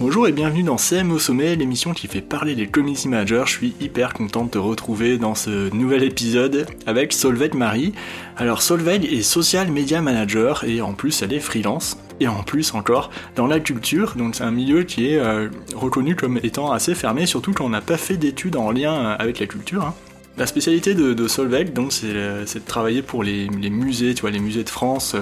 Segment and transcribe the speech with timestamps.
[0.00, 3.42] Bonjour et bienvenue dans CM au sommet, l'émission qui fait parler des community managers.
[3.46, 7.92] Je suis hyper content de te retrouver dans ce nouvel épisode avec Solveig Marie.
[8.36, 11.98] Alors Solveig est social media manager et en plus elle est freelance.
[12.20, 16.14] Et en plus encore dans la culture, donc c'est un milieu qui est euh, reconnu
[16.14, 19.46] comme étant assez fermé, surtout quand on n'a pas fait d'études en lien avec la
[19.46, 19.84] culture.
[19.84, 19.94] Hein.
[20.36, 24.40] La spécialité de, de Solveig, donc, c'est de travailler pour les, musées, tu vois, les
[24.40, 25.14] musées de France,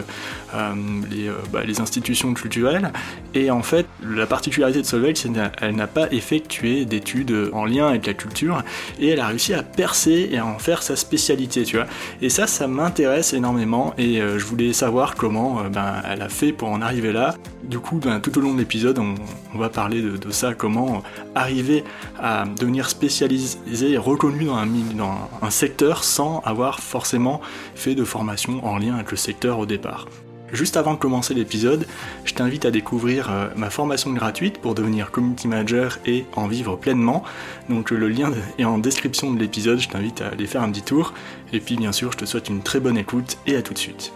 [0.54, 0.72] euh,
[1.10, 2.90] les, euh, bah, les, institutions culturelles.
[3.34, 7.88] Et en fait, la particularité de Solveig, c'est qu'elle n'a pas effectué d'études en lien
[7.88, 8.62] avec la culture,
[8.98, 11.86] et elle a réussi à percer et à en faire sa spécialité, tu vois.
[12.22, 16.52] Et ça, ça m'intéresse énormément, et euh, je voulais savoir comment ben, elle a fait
[16.52, 17.34] pour en arriver là.
[17.64, 19.14] Du coup, ben, tout au long de l'épisode, on,
[19.54, 21.02] on, va parler de, de, ça, comment
[21.34, 21.84] arriver
[22.18, 23.58] à devenir spécialisé
[23.90, 27.40] et reconnu dans un milieu un secteur sans avoir forcément
[27.74, 30.06] fait de formation en lien avec le secteur au départ.
[30.52, 31.86] Juste avant de commencer l'épisode,
[32.26, 36.76] je t'invite à découvrir euh, ma formation gratuite pour devenir community manager et en vivre
[36.76, 37.24] pleinement.
[37.70, 40.82] Donc le lien est en description de l'épisode, je t'invite à aller faire un petit
[40.82, 41.14] tour.
[41.54, 43.78] Et puis bien sûr, je te souhaite une très bonne écoute et à tout de
[43.78, 44.12] suite.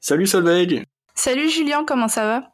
[0.00, 2.49] Salut Solveig Salut Julien, comment ça va?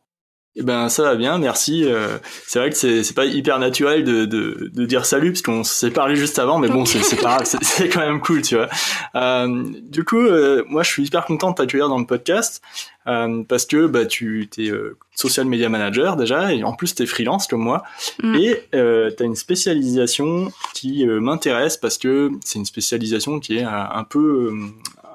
[0.59, 1.85] Eh ben ça va bien, merci.
[1.85, 5.43] Euh, c'est vrai que c'est c'est pas hyper naturel de, de, de dire salut parce
[5.43, 8.57] qu'on s'est parlé juste avant, mais bon c'est c'est pas c'est quand même cool, tu
[8.57, 8.69] vois.
[9.17, 12.63] Euh, du coup, euh, moi je suis hyper content de t'accueillir dans le podcast
[13.07, 14.71] euh, parce que bah tu t'es
[15.15, 17.83] social media manager déjà et en plus t'es freelance comme moi
[18.23, 18.35] mm.
[18.37, 24.05] et euh, t'as une spécialisation qui m'intéresse parce que c'est une spécialisation qui est un
[24.09, 24.55] peu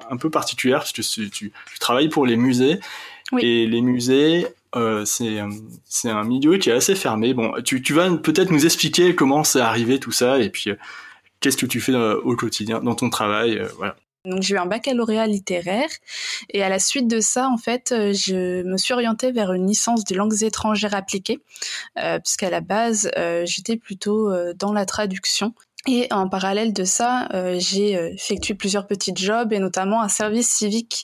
[0.08, 2.78] un peu particulière parce que tu, tu, travailles pour les musées
[3.38, 5.50] et les musées euh, euh,
[5.84, 7.34] c'est un milieu qui est assez fermé.
[7.34, 10.76] Bon, tu, tu vas peut-être nous expliquer comment c'est arrivé tout ça et puis euh,
[11.40, 13.96] qu'est-ce que tu fais au quotidien dans ton travail, voilà.
[14.24, 15.88] Donc j'ai eu un baccalauréat littéraire
[16.50, 20.04] et à la suite de ça, en fait, je me suis orientée vers une licence
[20.04, 21.40] de langues étrangères appliquées,
[21.96, 23.10] puisqu'à la base,
[23.42, 25.54] j'étais plutôt dans la traduction.
[25.88, 31.02] Et en parallèle de ça, j'ai effectué plusieurs petits jobs et notamment un service civique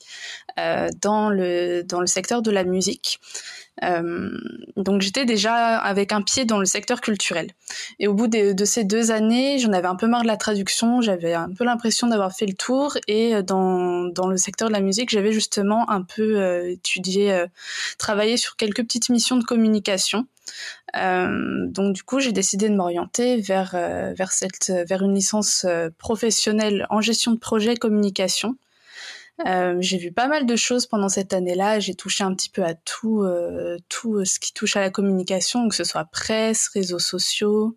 [0.57, 3.19] dans le dans le secteur de la musique.
[3.85, 4.31] Euh,
[4.77, 7.51] donc j'étais déjà avec un pied dans le secteur culturel.
[7.99, 11.01] Et au bout de, ces deux années, j'en avais un peu marre de la traduction,
[11.01, 12.97] j'avais un peu l'impression d'avoir fait le tour.
[13.07, 17.45] Et euh, dans, dans le secteur de la musique, j'avais justement un peu euh, étudié,
[17.99, 20.27] travaillé sur quelques petites missions de communication.
[20.95, 24.33] donc du coup, j'ai décidé de m'orienter vers vers
[24.69, 25.67] vers une licence
[25.99, 28.57] professionnelle en gestion de projet communication
[29.47, 31.81] euh, j'ai vu pas mal de choses pendant cette année-là.
[31.81, 34.91] J'ai touché un petit peu à tout, euh, tout euh, ce qui touche à la
[34.91, 37.77] communication, que ce soit presse, réseaux sociaux,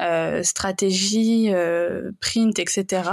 [0.00, 3.10] euh, stratégie, euh, print, etc.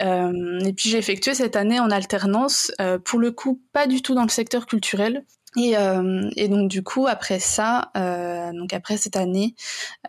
[0.00, 2.72] et puis j'ai effectué cette année en alternance,
[3.04, 5.24] pour le coup pas du tout dans le secteur culturel,
[5.56, 9.54] et, euh, et, donc du coup après ça, euh, donc après cette année,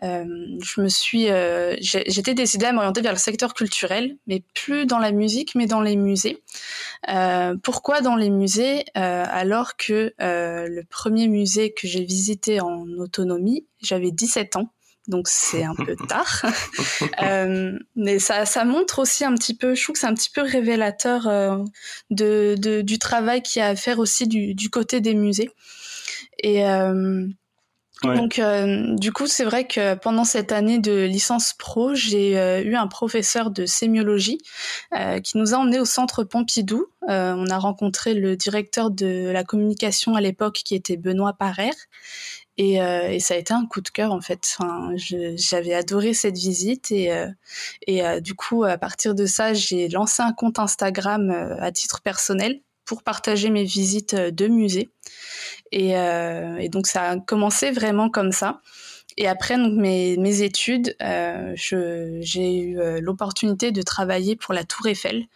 [0.02, 0.24] euh,
[0.62, 4.98] je me suis, euh, j'étais décidée à m'orienter vers le secteur culturel, mais plus dans
[4.98, 6.42] la musique, mais dans les musées.
[7.62, 14.10] Pourquoi dans les musées alors que le premier musée que j'ai visité en autonomie, j'avais
[14.10, 14.70] 17 ans
[15.06, 16.42] donc c'est un peu tard.
[17.22, 20.30] euh, mais ça, ça montre aussi un petit peu, je trouve que c'est un petit
[20.30, 21.58] peu révélateur euh,
[22.10, 25.50] de, de, du travail qu'il y a à faire aussi du, du côté des musées.
[26.38, 27.26] Et euh,
[28.04, 32.62] donc euh, du coup, c'est vrai que pendant cette année de licence pro, j'ai euh,
[32.62, 34.38] eu un professeur de sémiologie
[35.22, 36.86] qui nous a emmenés au centre Pompidou.
[37.02, 41.74] on a rencontré le directeur de la communication à l'époque qui était Benoît Parère
[42.56, 44.56] et, euh, ça a été un coup de cœur en fait.
[44.58, 47.28] Enfin, j'avais adoré cette visite et, euh,
[47.86, 51.72] et euh, du coup à partir de ça j'ai lancé un compte Instagram euh, à
[51.72, 54.90] titre personnel pour partager mes visites de musée.
[55.76, 58.60] Et, et, donc ça a commencé vraiment comme ça.
[59.16, 60.96] Et après donc mes, études,
[61.54, 65.26] j'ai eu l'opportunité de travailler pour la Tour Eiffel,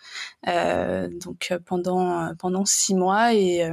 [0.47, 3.69] donc pendant pendant six mois et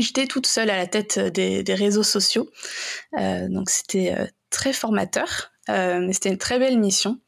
[0.00, 2.50] J'étais toute seule à la tête des, réseaux sociaux,
[3.18, 7.20] euh, donc c'était euh, très formateur, euh, c'était une très belle mission.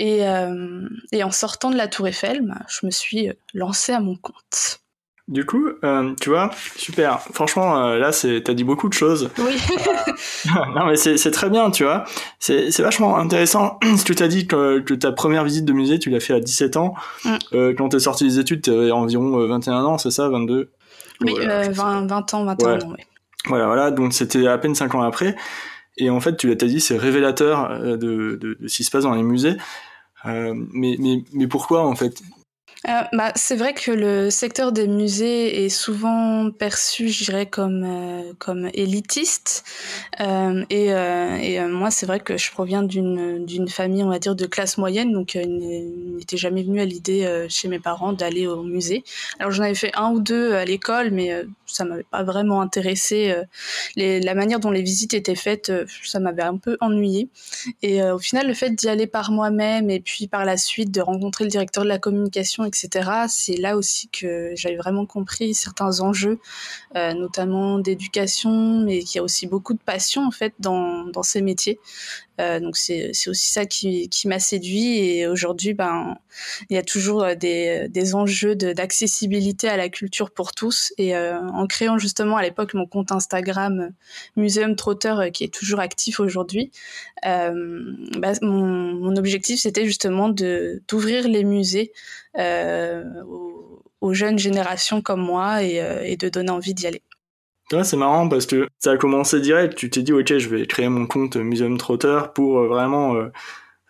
[0.00, 4.00] Et, euh, et, en sortant de la Tour Eiffel, bah, je me suis lancée à
[4.00, 4.80] mon compte.
[5.26, 7.18] Du coup, euh, tu vois, super.
[7.32, 9.30] Franchement, euh, là, t'as dit beaucoup de choses.
[9.38, 9.56] Oui.
[10.74, 12.04] non, mais c'est, très bien, tu vois.
[12.38, 13.78] C'est, vachement intéressant.
[13.96, 16.34] Ce que tu as dit que, que, ta première visite de musée, tu l'as fait
[16.34, 16.94] à 17 ans.
[17.24, 17.36] Mm.
[17.54, 20.70] Euh, quand t'es sorti des études, t'avais environ 21 ans, c'est ça, 22
[21.20, 23.04] oui, 20, 20, ans, 21 ans, oui.
[23.46, 25.36] Voilà, voilà, donc c'était à peine 5 ans après.
[25.96, 29.04] Et en fait, tu l'as dit, c'est révélateur de, de, de, ce qui se passe
[29.04, 29.56] dans les musées.
[30.24, 32.20] mais, mais, mais pourquoi en fait?
[32.86, 37.82] Euh, bah, c'est vrai que le secteur des musées est souvent perçu, je dirais, comme,
[37.84, 39.64] euh, comme élitiste.
[40.20, 44.46] Euh, et, et moi, c'est vrai que je proviens d'une, famille, on va dire, de
[44.46, 49.04] classe moyenne, donc il n'était jamais venu à l'idée chez mes parents d'aller au musée.
[49.38, 53.34] Alors j'en avais fait un ou deux à l'école, mais ça m'avait pas vraiment intéressé.
[53.96, 55.72] Les, la manière dont les visites étaient faites,
[56.04, 57.28] ça m'avait un peu ennuyé.
[57.82, 61.00] Et au final, le fait d'y aller par moi-même et puis par la suite de
[61.00, 62.64] rencontrer le directeur de la communication.
[63.28, 66.38] C'est là aussi que j'avais vraiment compris certains enjeux,
[66.96, 71.80] euh, notamment d'éducation, mais qu'il y a aussi beaucoup de passion fait dans ces métiers.
[72.40, 74.98] Euh, donc c'est aussi ça qui, m'a séduit.
[74.98, 76.16] Et aujourd'hui ben
[76.68, 80.92] il y a toujours euh, des, enjeux d'accessibilité à la culture pour tous.
[80.98, 83.90] Et euh, en créant justement à l'époque mon compte Instagram
[84.36, 86.70] Museum Trotter qui est toujours actif aujourd'hui
[87.22, 91.92] bah, mon, objectif c'était justement de d'ouvrir les musées
[92.36, 97.02] aux, jeunes générations comme moi et de donner envie d'y aller
[97.82, 99.74] c'est marrant parce que ça a commencé direct.
[99.76, 103.32] Tu t'es dit, ok, je vais créer mon compte Museum Trotter pour euh, vraiment euh,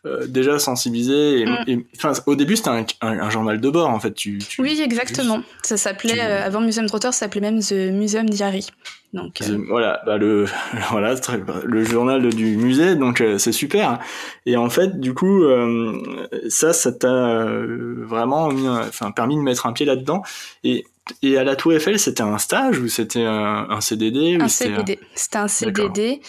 [0.07, 1.45] euh, déjà sensibiliser.
[1.67, 1.85] Et, mm.
[2.27, 4.15] au début, c'était un, journal de bord, en fait.
[4.15, 5.43] Tu, oui, exactement.
[5.63, 8.69] Ça s'appelait, avant Museum Trotter, ça s'appelait même The Museum Diary.
[9.13, 10.47] Donc, voilà, bah le
[10.91, 11.15] voilà
[11.65, 14.01] le journal du musée, donc c'est super.
[14.45, 15.45] Et en fait, du coup,
[16.49, 17.47] ça, ça t'a
[17.99, 18.51] vraiment
[19.15, 20.23] permis de mettre un pied là-dedans.
[20.65, 20.85] Et
[21.23, 24.99] et à la Tour Eiffel, c'était un stage ou c'était un, CDD Un CDD.
[25.15, 26.21] C'était un CDD.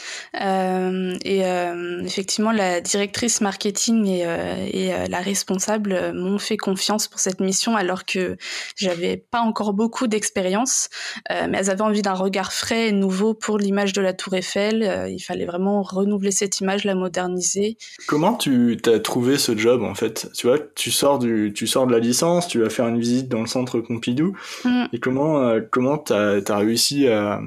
[0.41, 7.07] Euh, et euh, effectivement, la directrice marketing et, euh, et la responsable m'ont fait confiance
[7.07, 8.35] pour cette mission alors que
[8.75, 10.89] j'avais pas encore beaucoup d'expérience.
[11.29, 15.07] Mais elles avaient envie d'un regard frais et nouveau pour l'image de la Tour Eiffel.
[15.09, 17.77] il fallait vraiment renouveler cette image, la moderniser.
[18.07, 20.29] Comment tu t'as trouvé ce job en fait?
[20.35, 23.29] Tu vois, tu sors, du, tu sors de la licence, tu vas faire une visite
[23.29, 24.35] dans le centre Pompidou.
[24.65, 24.87] Mm.
[24.93, 27.41] Et comment euh, comment t'as as réussi à,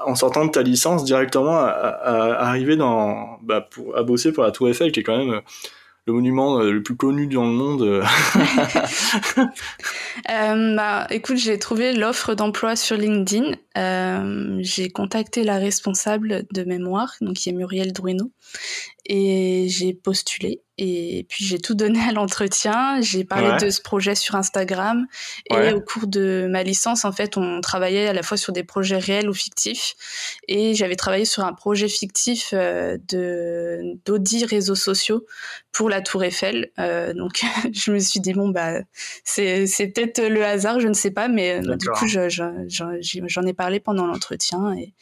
[0.00, 4.50] en sortant de ta licence directement à, arriver dans bah, pour à bosser pour la
[4.50, 5.40] Tour Eiffel qui est quand même
[6.06, 7.82] le monument euh, le plus connu dans le monde.
[10.30, 13.52] euh, bah, écoute, j'ai trouvé l'offre d'emploi sur LinkedIn.
[13.78, 18.32] Euh, j'ai contacté la responsable de mémoire, donc qui est Muriel Drueno,
[19.06, 20.62] et j'ai postulé.
[20.78, 23.00] Et puis j'ai tout donné à l'entretien.
[23.00, 25.06] J'ai parlé de ce projet sur Instagram.
[25.50, 28.64] Et au cours de ma licence, en fait, on travaillait à la fois sur des
[28.64, 29.94] projets réels ou fictifs.
[30.48, 35.26] Et j'avais travaillé sur un projet fictif euh, de d'audit réseaux sociaux
[35.72, 36.70] pour la Tour Eiffel.
[36.78, 38.80] Euh, donc je me suis dit bon bah
[39.24, 43.52] c'est c'est peut-être le hasard, je ne sais pas, mais euh, du coup j'en ai
[43.52, 44.94] parlé pendant l'entretien et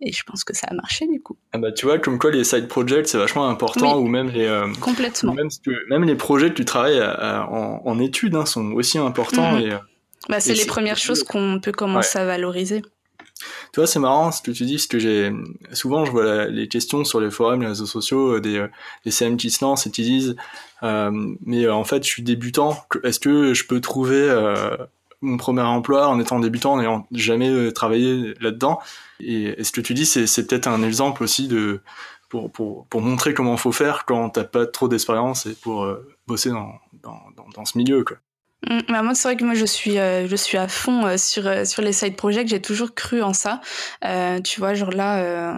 [0.00, 1.36] et je pense que ça a marché du coup.
[1.52, 4.46] Ah bah tu vois, comme quoi les side projects c'est vachement important ou même les
[4.46, 5.34] euh, complètement.
[5.34, 5.48] Même,
[5.88, 9.60] même, les projets que tu travailles en, en, études hein, sont aussi importants mhm.
[9.60, 9.72] et.
[9.72, 9.78] Euh,
[10.28, 12.82] bah, c'est les premières choses qu'on peut commencer à valoriser.
[13.72, 15.30] Tu vois, c'est marrant ce que tu dis, parce que j'ai
[15.72, 18.66] souvent je vois les questions sur les forums, les réseaux sociaux, euh, des,
[19.04, 20.36] des CM qui se lancent et qui disent,
[20.82, 21.10] euh,
[21.44, 22.76] mais en fait, je suis débutant.
[23.04, 24.76] Est-ce que je peux trouver euh,
[25.22, 28.80] mon premier emploi en étant débutant, en n'ayant jamais travaillé là-dedans
[29.20, 31.80] et, ce que tu dis, c'est peut-être un exemple aussi de
[32.28, 36.16] pour, pour, pour montrer comment faut faire quand t'as pas trop d'expérience et pour euh,
[36.26, 38.02] bosser dans, dans, dans, dans, ce milieu.
[38.04, 38.16] Quoi.
[38.68, 41.16] Mm, bah, moi, c'est vrai que moi, je suis, euh, je suis à fond euh,
[41.16, 42.48] sur euh, sur les side projects.
[42.48, 43.60] J'ai toujours cru en ça.
[44.44, 45.54] tu vois, genre là,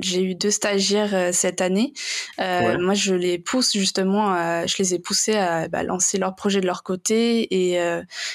[0.00, 1.92] j'ai eu deux stagiaires cette année.
[2.38, 4.34] Moi, je les pousse justement,
[4.66, 7.78] je les ai poussés à bah, lancer leurs projets de leur côté et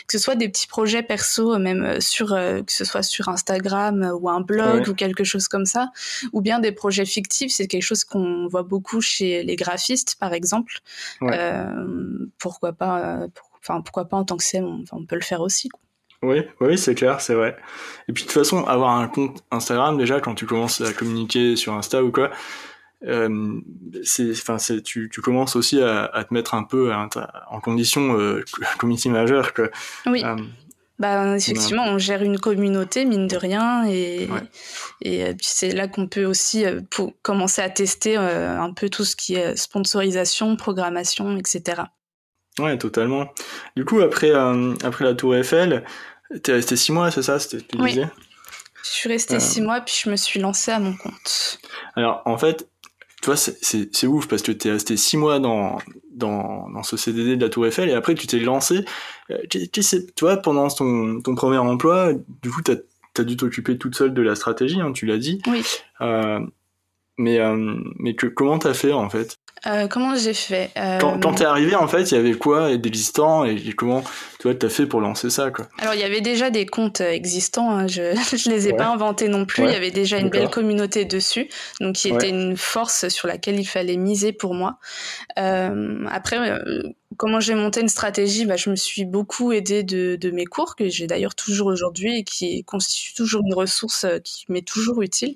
[0.07, 4.29] que ce soit des petits projets perso, même sur que ce soit sur Instagram ou
[4.29, 5.89] un blog ou quelque chose comme ça,
[6.33, 7.51] ou bien des projets fictifs.
[7.53, 10.79] C'est quelque chose qu'on voit beaucoup chez les graphistes, par exemple.
[12.37, 13.27] pourquoi pas
[13.61, 15.69] enfin pourquoi pas en tant que CM, on, peut le faire aussi.
[16.21, 17.55] Oui, oui, c'est clair, c'est vrai.
[18.07, 21.55] Et puis de toute façon, avoir un compte Instagram déjà quand tu commences à communiquer
[21.55, 22.29] sur Insta ou quoi,
[23.05, 23.61] euh,
[24.03, 28.17] c'est, enfin, c'est, tu, tu commences aussi à, à, te mettre un peu en condition
[28.19, 28.43] euh,
[28.77, 29.71] community manager que.
[30.05, 30.23] Oui.
[30.23, 30.35] Euh,
[30.97, 34.27] bah, effectivement, on gère une communauté, mine de rien, et,
[35.01, 39.05] et euh, puis c'est là qu'on peut aussi pour commencer à tester un peu tout
[39.05, 41.83] ce qui est sponsorisation, programmation, etc.
[42.59, 43.27] Ouais, totalement.
[43.75, 45.83] Du coup, après, euh, après la Tour Eiffel,
[46.43, 47.91] t'es resté six mois, c'est ça, c'était tu oui.
[47.91, 48.09] disais?
[48.83, 49.39] Je suis resté euh...
[49.39, 51.59] six mois, puis je me suis lancé à mon compte.
[51.95, 52.67] Alors, en fait,
[53.21, 55.77] tu vois, c'est ouf parce que t'es resté six mois dans,
[56.11, 58.85] dans, dans ce CDD de la Tour Eiffel et après tu t'es lancé.
[59.29, 62.75] Euh, tu, sais, toi, pendant ton, ton premier emploi, du coup, t'as
[63.17, 65.41] as dû t'occuper toute seule de la stratégie, hein, tu l'as dit.
[65.47, 65.61] Oui.
[65.99, 66.39] Euh,
[67.21, 67.37] Mais,
[67.99, 69.37] mais que, comment t'as fait en fait?
[69.67, 70.71] Euh, comment j'ai fait?
[70.77, 70.99] Euh...
[70.99, 74.01] Quand, quand t'es arrivé, en fait, il y avait quoi d'existant et comment
[74.39, 75.67] tu vois t'as fait pour lancer ça quoi?
[75.79, 77.87] Alors il y avait déjà des comptes existants, hein.
[77.87, 79.63] je je les ai pas inventés non plus.
[79.63, 81.49] Il y avait déjà une belle communauté dessus,
[81.81, 84.79] donc qui était une force sur laquelle il fallait miser pour moi.
[85.37, 86.83] Euh, après, euh,
[87.17, 90.75] comment j'ai monté une stratégie bah, Je me suis beaucoup aidée de, de mes cours,
[90.75, 95.01] que j'ai d'ailleurs toujours aujourd'hui et qui constituent toujours une ressource euh, qui m'est toujours
[95.01, 95.35] utile.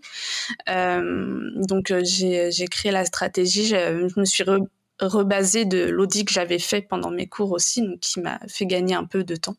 [0.69, 4.59] Euh, donc euh, j'ai créé la stratégie, je, me suis re,
[5.01, 8.95] rebasée de l'audit que j'avais fait pendant mes cours aussi, donc qui m'a fait gagner
[8.95, 9.55] un peu de temps.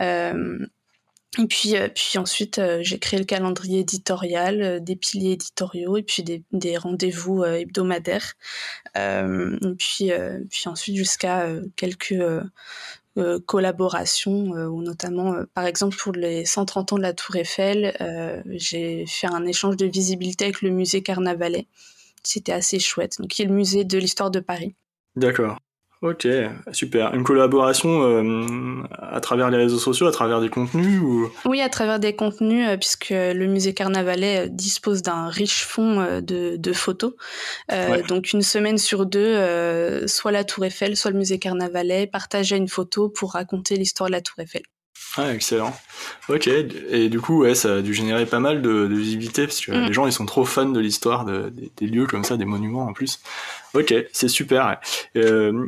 [0.00, 0.58] Euh,
[1.38, 5.96] et puis, euh, puis ensuite, euh, j'ai créé le calendrier éditorial, euh, des piliers éditoriaux
[5.96, 8.34] et puis des, des rendez-vous hebdomadaires.
[8.96, 10.10] et puis,
[10.50, 12.14] puis ensuite, jusqu'à quelques
[13.46, 17.96] collaborations, ou notamment, par exemple, pour les 130 ans de la Tour Eiffel,
[18.50, 21.66] j'ai fait un échange de visibilité avec le musée Carnavalet.
[22.22, 23.18] C'était assez chouette.
[23.18, 24.74] Donc, qui est le musée de l'histoire de Paris.
[25.16, 25.58] D'accord.
[26.04, 26.28] Ok,
[26.70, 27.14] super.
[27.14, 31.30] Une collaboration euh, à travers les réseaux sociaux, à travers des contenus ou...
[31.46, 36.00] Oui, à travers des contenus, euh, puisque le musée Carnavalet euh, dispose d'un riche fond
[36.00, 37.14] euh, de, de, photos.
[37.70, 38.02] Ouais.
[38.02, 42.68] Donc une semaine sur deux, soit la Tour Eiffel, soit le musée Carnavalet partageaient une
[42.68, 44.62] photo pour raconter l'histoire de la Tour Eiffel.
[45.16, 45.72] Ah, excellent.
[46.28, 49.60] Ok, et du coup, ouais, ça a dû générer pas mal de, de visibilité, parce
[49.60, 49.86] que mm.
[49.86, 52.44] les gens, ils sont trop fans de l'histoire de, de, des lieux comme ça, des
[52.44, 53.20] monuments en plus.
[53.74, 54.80] Ok, c'est super.
[55.16, 55.66] Euh,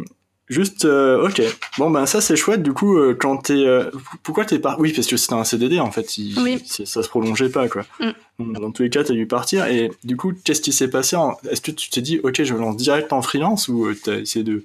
[0.49, 1.43] Juste, euh, ok.
[1.79, 2.63] Bon, ben ça c'est chouette.
[2.63, 3.91] Du coup, euh, quand t'es, euh,
[4.23, 6.19] pourquoi t'es pas Oui, parce que c'était un CDD en fait.
[6.19, 6.63] Il, oui.
[6.67, 7.85] Ça se prolongeait pas quoi.
[7.99, 8.53] Mm.
[8.61, 9.67] Dans tous les cas, t'as dû partir.
[9.67, 11.37] Et du coup, qu'est-ce qui s'est passé en...
[11.51, 14.45] Est-ce que tu t'es dit, ok, je me lance direct en freelance ou t'as essayé
[14.45, 14.63] de,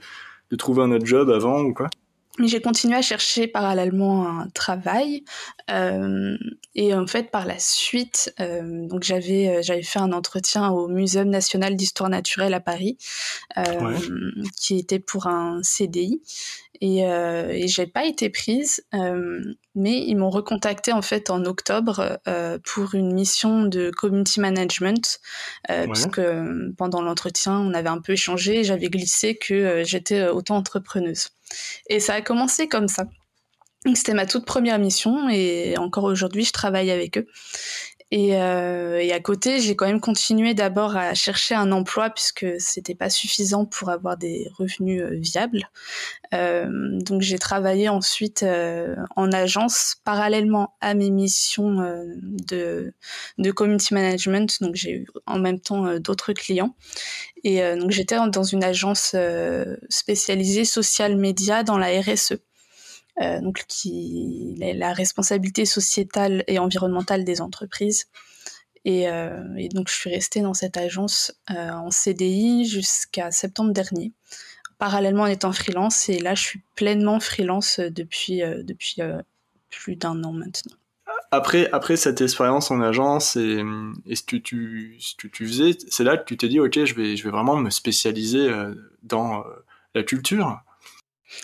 [0.52, 1.90] de trouver un autre job avant ou quoi?
[2.40, 5.24] J'ai continué à chercher parallèlement un travail
[5.70, 6.38] euh,
[6.76, 10.88] et en fait par la suite euh, donc j'avais euh, j'avais fait un entretien au
[10.88, 12.98] Muséum national d'histoire naturelle à Paris
[13.58, 14.00] euh, ouais.
[14.58, 16.22] qui était pour un CDI
[16.82, 19.40] et, euh, et j'ai pas été prise euh,
[19.76, 25.20] mais ils m'ont recontacté en fait en octobre euh, pour une mission de community management
[25.70, 25.92] euh, ouais.
[25.92, 26.22] puisque
[26.78, 31.30] pendant l'entretien on avait un peu échangé j'avais glissé que euh, j'étais autant entrepreneuse
[31.90, 33.06] et ça a commencé comme ça.
[33.96, 37.26] C'était ma toute première mission et encore aujourd'hui, je travaille avec eux.
[38.12, 42.46] Et, euh, et à côté, j'ai quand même continué d'abord à chercher un emploi puisque
[42.60, 45.70] c'était pas suffisant pour avoir des revenus euh, viables.
[46.34, 46.68] Euh,
[47.00, 52.04] donc j'ai travaillé ensuite euh, en agence parallèlement à mes missions euh,
[52.48, 52.94] de,
[53.38, 54.62] de community management.
[54.62, 56.76] Donc j'ai eu en même temps d'autres clients.
[57.44, 59.16] Et donc j'étais dans une agence
[59.90, 62.34] spécialisée social média dans la RSE.
[63.20, 68.06] Euh, donc qui la responsabilité sociétale et environnementale des entreprises.
[68.86, 74.14] Et, euh, donc je suis restée dans cette agence euh, en CDI jusqu'à septembre dernier,
[74.80, 76.08] parallèlement en étant freelance.
[76.08, 79.02] Et là, je suis pleinement freelance depuis depuis
[79.70, 80.76] plus d'un an maintenant.
[81.32, 83.64] Après, après cette expérience en agence et,
[84.06, 86.84] et ce, que tu, ce que tu faisais, c'est là que tu t'es dit, ok,
[86.84, 88.50] je vais, je vais vraiment me spécialiser
[89.04, 89.44] dans
[89.94, 90.62] la culture.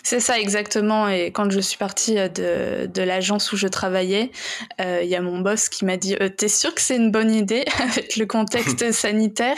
[0.02, 1.08] C'est ça exactement.
[1.08, 4.30] Et quand je suis partie euh, de, de l'agence où je travaillais,
[4.78, 7.10] il euh, y a mon boss qui m'a dit euh, "T'es sûr que c'est une
[7.10, 9.56] bonne idée avec le contexte sanitaire?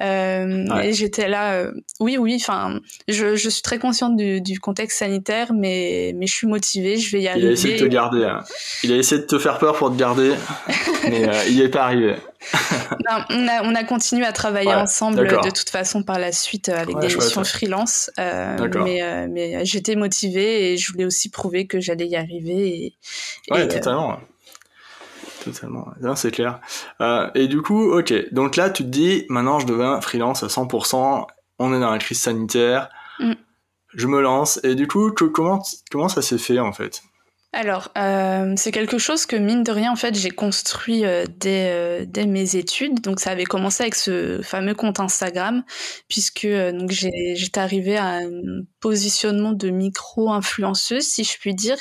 [0.00, 0.88] Euh, ouais.
[0.88, 2.38] Et j'étais là euh, "Oui, oui.
[2.40, 6.96] Enfin, je, je, suis très consciente du, du, contexte sanitaire, mais mais je suis motivée,
[6.96, 8.24] je vais y arriver." Il a essayé de te garder.
[8.24, 8.40] Hein.
[8.82, 10.32] Il a essayé de te faire peur pour te garder,
[11.08, 12.16] mais il est pas arrivé.
[13.08, 16.32] Non, on, a, on a continué à travailler ouais, ensemble de toute façon par la
[16.32, 21.66] suite avec ouais, des missions freelance, mais mais j'étais motivée et je voulais aussi prouver
[21.66, 22.94] que j'allais y arriver.
[23.48, 24.12] Et, ouais, et, totalement.
[24.12, 24.16] Euh...
[25.44, 26.60] Totalement, c'est clair.
[27.00, 30.46] Euh, et du coup, ok, donc là tu te dis, maintenant je deviens freelance à
[30.46, 31.26] 100%,
[31.58, 33.32] on est dans la crise sanitaire, mm.
[33.94, 37.02] je me lance, et du coup, comment, comment ça s'est fait en fait?
[37.54, 41.70] Alors, euh, c'est quelque chose que mine de rien, en fait, j'ai construit euh, dès,
[41.70, 43.00] euh, dès mes études.
[43.02, 45.62] Donc, ça avait commencé avec ce fameux compte Instagram,
[46.08, 48.30] puisque euh, donc j'étais arrivée à un
[48.80, 51.76] positionnement de micro-influenceuse, si je puis dire.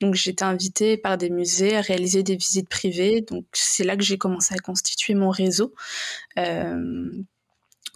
[0.00, 3.22] Donc, j'étais invitée par des musées à réaliser des visites privées.
[3.22, 5.74] Donc, c'est là que j'ai commencé à constituer mon réseau.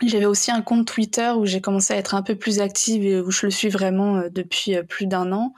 [0.02, 3.04] Euh, j'avais aussi un compte Twitter où j'ai commencé à être un peu plus active
[3.04, 5.54] et où je le suis vraiment euh, depuis euh, plus d'un an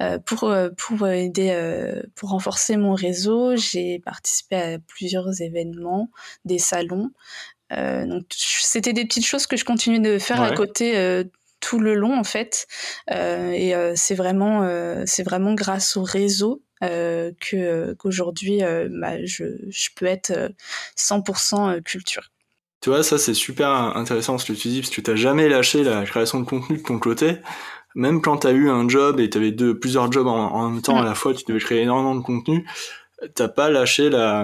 [0.00, 3.56] euh, pour euh, pour aider euh, pour renforcer mon réseau.
[3.56, 6.10] J'ai participé à plusieurs événements,
[6.44, 7.10] des salons.
[7.72, 10.48] Euh, donc c'était des petites choses que je continuais de faire ouais.
[10.48, 11.24] à côté
[11.60, 12.66] tout le long en fait.
[13.10, 14.62] et c'est vraiment
[15.06, 20.52] c'est vraiment grâce au réseau que qu'aujourd'hui bah, je je peux être
[20.98, 22.30] 100% culture.
[22.82, 25.48] Tu vois, ça c'est super intéressant ce que tu dis, parce que tu n'as jamais
[25.48, 27.36] lâché la création de contenu de ton côté.
[27.94, 30.82] Même quand tu as eu un job et tu avais deux, plusieurs jobs en, même
[30.82, 32.66] temps à la fois, tu devais créer énormément de contenu,
[33.34, 34.42] t'as pas lâché la,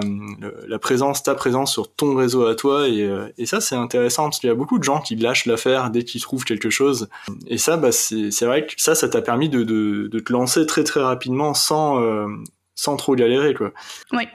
[0.67, 2.87] la, présence, ta présence sur ton réseau à toi.
[2.87, 5.45] Et, euh, et ça c'est intéressant, parce qu'il y a beaucoup de gens qui lâchent
[5.45, 7.09] l'affaire dès qu'ils trouvent quelque chose.
[7.47, 10.65] Et ça, bah, c'est vrai que ça, ça t'a permis de, de, de, te lancer
[10.65, 12.27] très très rapidement sans, euh,
[12.75, 13.53] sans trop galérer.
[13.53, 13.73] Quoi.
[14.13, 14.27] Oui.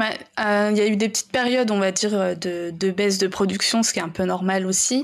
[0.00, 3.18] Euh, il y a eu des petites périodes, on va dire, euh, de, de, baisse
[3.18, 5.02] de production, ce qui est un peu normal aussi.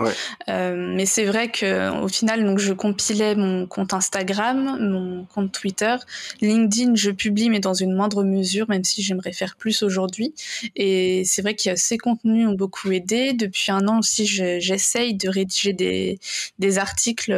[0.49, 5.53] Euh, mais c'est vrai que au final, donc je compilais mon compte Instagram, mon compte
[5.53, 5.97] Twitter,
[6.41, 10.35] LinkedIn, je publie, mais dans une moindre mesure, même si j'aimerais faire plus aujourd'hui.
[10.77, 13.33] Et c'est vrai que ces contenus ont beaucoup aidé.
[13.33, 16.19] Depuis un an aussi, j'essaye de rédiger des,
[16.59, 17.33] des articles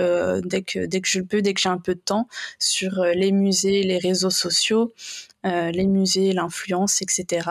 [0.44, 3.32] dès que dès que je peux, dès que j'ai un peu de temps, sur les
[3.32, 4.92] musées, les réseaux sociaux.
[5.44, 7.50] Euh, les musées, l'influence, etc.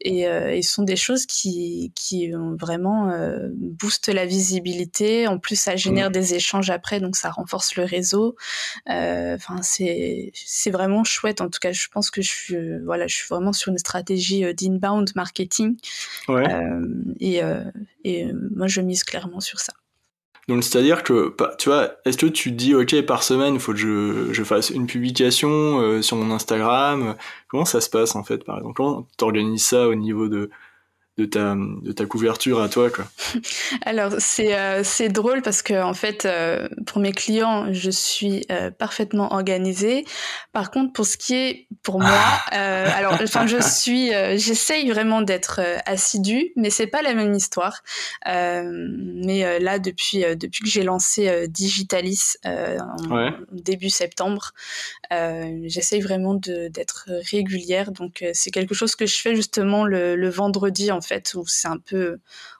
[0.00, 5.28] Et, euh, et, ce sont des choses qui, qui vraiment euh, boostent la visibilité.
[5.28, 6.14] En plus, ça génère mmh.
[6.14, 8.36] des échanges après, donc ça renforce le réseau.
[8.86, 11.42] Enfin, c'est c'est vraiment chouette.
[11.42, 14.42] En tout cas, je pense que je suis voilà, je suis vraiment sur une stratégie
[14.54, 15.76] d'inbound marketing.
[16.28, 16.46] Ouais.
[17.20, 17.42] et,
[18.04, 19.74] et moi, je mise clairement sur ça.
[20.48, 23.78] Donc c'est-à-dire que, tu vois, est-ce que tu dis, ok, par semaine, il faut que
[23.78, 27.16] je, je, fasse une publication euh, sur mon Instagram?
[27.48, 28.76] Comment ça se passe en fait, par exemple?
[28.76, 30.50] Comment t'organises ça au niveau de,
[31.18, 33.06] de ta, de ta couverture à toi quoi.
[33.86, 38.44] Alors c'est euh, c'est drôle parce que en fait euh, pour mes clients je suis
[38.50, 40.04] euh, parfaitement organisée.
[40.52, 42.20] Par contre pour ce qui est pour moi
[42.50, 47.82] alors enfin je suis j'essaye vraiment d'être assidue mais c'est pas la même histoire.
[48.24, 54.52] mais là depuis depuis que j'ai lancé Digitalis en début septembre
[55.10, 60.90] j'essaye vraiment d'être régulière donc c'est quelque chose que je fais justement le, le vendredi
[60.90, 62.18] en fait, où c'est un peu,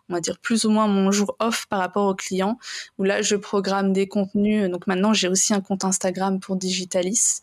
[0.09, 2.59] on va dire, plus ou moins mon jour off par rapport aux clients,
[2.99, 4.71] où là, je programme des contenus.
[4.71, 7.41] Donc maintenant, j'ai aussi un compte Instagram pour Digitalis,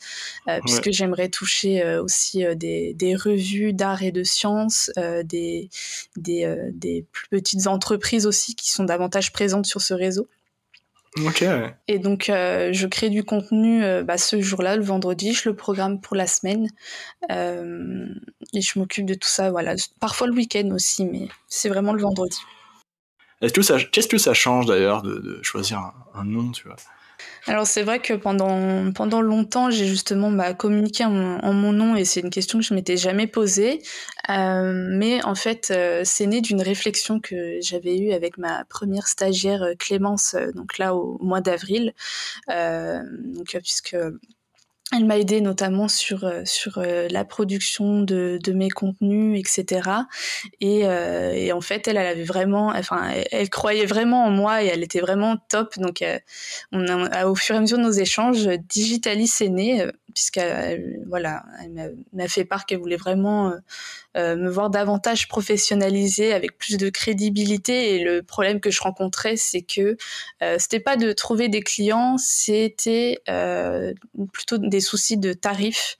[0.47, 4.91] euh, puisque j'aimerais toucher euh, aussi euh, des, des, revues d'art et de sciences,
[5.23, 5.69] des,
[6.15, 10.27] des, des plus petites entreprises aussi qui sont davantage présentes sur ce réseau.
[11.87, 15.55] Et donc, euh, je crée du contenu euh, bah, ce jour-là, le vendredi, je le
[15.55, 16.67] programme pour la semaine.
[17.31, 18.07] Euh,
[18.53, 19.75] et je m'occupe de tout ça, voilà.
[19.99, 22.37] Parfois le week-end aussi, mais c'est vraiment le vendredi.
[23.41, 26.77] Qu'est-ce que ça change d'ailleurs de, choisir un, un, nom, tu vois?
[27.45, 32.21] Alors c'est vrai que pendant longtemps j'ai justement bah, communiqué en, mon nom et c'est
[32.21, 33.81] une question que je m'étais jamais posée,
[34.29, 39.07] euh, mais en fait euh, c'est né d'une réflexion que j'avais eue avec ma première
[39.07, 41.93] stagiaire euh, Clémence donc là au mois d'avril,
[42.47, 43.97] donc puisque
[44.91, 49.89] elle m'a aidé notamment sur euh, sur euh, la production de, de mes contenus, etc.
[50.59, 54.63] Et, euh, et, en fait, elle, elle avait vraiment, enfin, elle, croyait vraiment en moi
[54.63, 55.77] et elle était vraiment top.
[55.79, 56.03] Donc,
[56.71, 61.43] on a, au fur et à mesure de nos échanges, Digitalis est né puisqu'elle voilà,
[61.61, 63.59] elle m'a fait part qu'elle voulait vraiment euh, euh,
[64.15, 67.95] me voir davantage professionnalisée avec plus de crédibilité.
[67.95, 69.97] Et le problème que je rencontrais, c'est que
[70.41, 73.93] euh, c'était pas de trouver des clients, c'était euh,
[74.31, 75.97] plutôt des soucis de tarifs,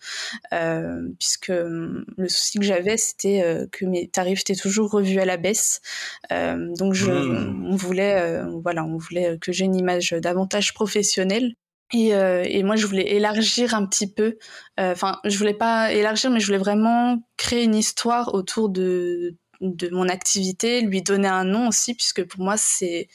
[1.19, 5.37] puisque hum, le souci que j'avais, c'était que mes tarifs étaient toujours revus à la
[5.37, 5.81] baisse.
[6.29, 7.67] donc je, mmh.
[7.71, 11.55] on voulait, voilà, on voulait que j'ai une image davantage professionnelle.
[11.93, 14.37] Et, euh, et, moi, je voulais élargir un petit peu.
[14.79, 19.37] Euh, enfin, je voulais pas élargir, mais je voulais vraiment créer une histoire autour de
[19.63, 23.07] de mon activité, lui donner un nom aussi, puisque pour moi c'est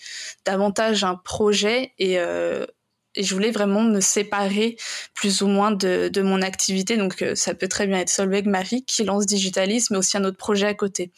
[0.46, 2.66] davantage un projet et, euh,
[3.14, 4.76] et, je voulais vraiment me séparer
[5.14, 6.96] plus ou moins de, de mon activité.
[6.96, 10.24] Donc euh, ça peut très bien être Solveig Marie qui lance Digitalis, mais aussi un
[10.24, 11.12] autre projet à côté.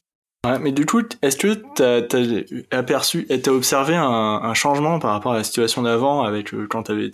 [0.47, 5.33] Ouais, mais du coup, est-ce que tu as, aperçu, t'as observé un, changement par rapport
[5.33, 7.11] à la situation d'avant avec euh, quand t'avais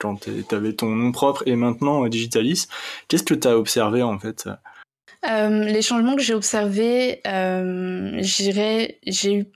[0.00, 2.66] quand t'avais ton nom propre et maintenant euh, Digitalis?
[3.06, 4.48] Qu'est-ce que tu as observé en fait?
[5.30, 9.46] Euh, Les changements que j'ai observés, euh, j'irais, j'ai eu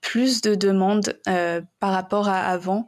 [0.00, 2.86] plus de demandes par rapport à avant.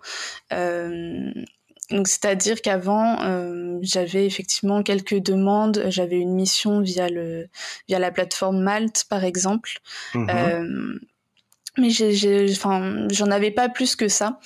[1.90, 7.48] Donc c'est-à-dire qu'avant euh, j'avais effectivement quelques demandes, j'avais une mission via le
[7.88, 9.79] via la plateforme Malte par exemple.
[10.14, 10.98] Mmh euh,
[11.79, 14.40] mais j'ai, enfin, j'en avais pas plus que ça.